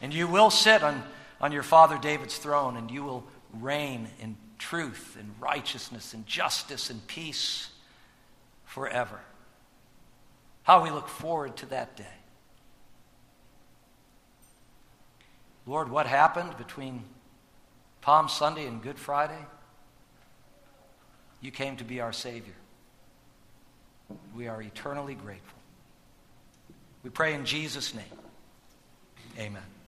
And 0.00 0.12
you 0.12 0.26
will 0.26 0.50
sit 0.50 0.82
on, 0.82 1.02
on 1.40 1.52
your 1.52 1.62
father 1.62 1.98
David's 1.98 2.38
throne, 2.38 2.76
and 2.76 2.90
you 2.90 3.04
will 3.04 3.24
reign 3.52 4.08
in 4.20 4.36
truth 4.58 5.16
and 5.18 5.32
righteousness 5.40 6.14
and 6.14 6.26
justice 6.26 6.90
and 6.90 7.06
peace 7.06 7.68
forever. 8.64 9.20
How 10.64 10.82
we 10.82 10.90
look 10.90 11.08
forward 11.08 11.56
to 11.58 11.66
that 11.66 11.96
day. 11.96 12.21
Lord, 15.66 15.90
what 15.90 16.06
happened 16.06 16.56
between 16.58 17.04
Palm 18.00 18.28
Sunday 18.28 18.66
and 18.66 18.82
Good 18.82 18.98
Friday? 18.98 19.46
You 21.40 21.50
came 21.50 21.76
to 21.76 21.84
be 21.84 22.00
our 22.00 22.12
Savior. 22.12 22.54
We 24.34 24.48
are 24.48 24.60
eternally 24.60 25.14
grateful. 25.14 25.58
We 27.02 27.10
pray 27.10 27.34
in 27.34 27.44
Jesus' 27.44 27.94
name. 27.94 28.04
Amen. 29.38 29.62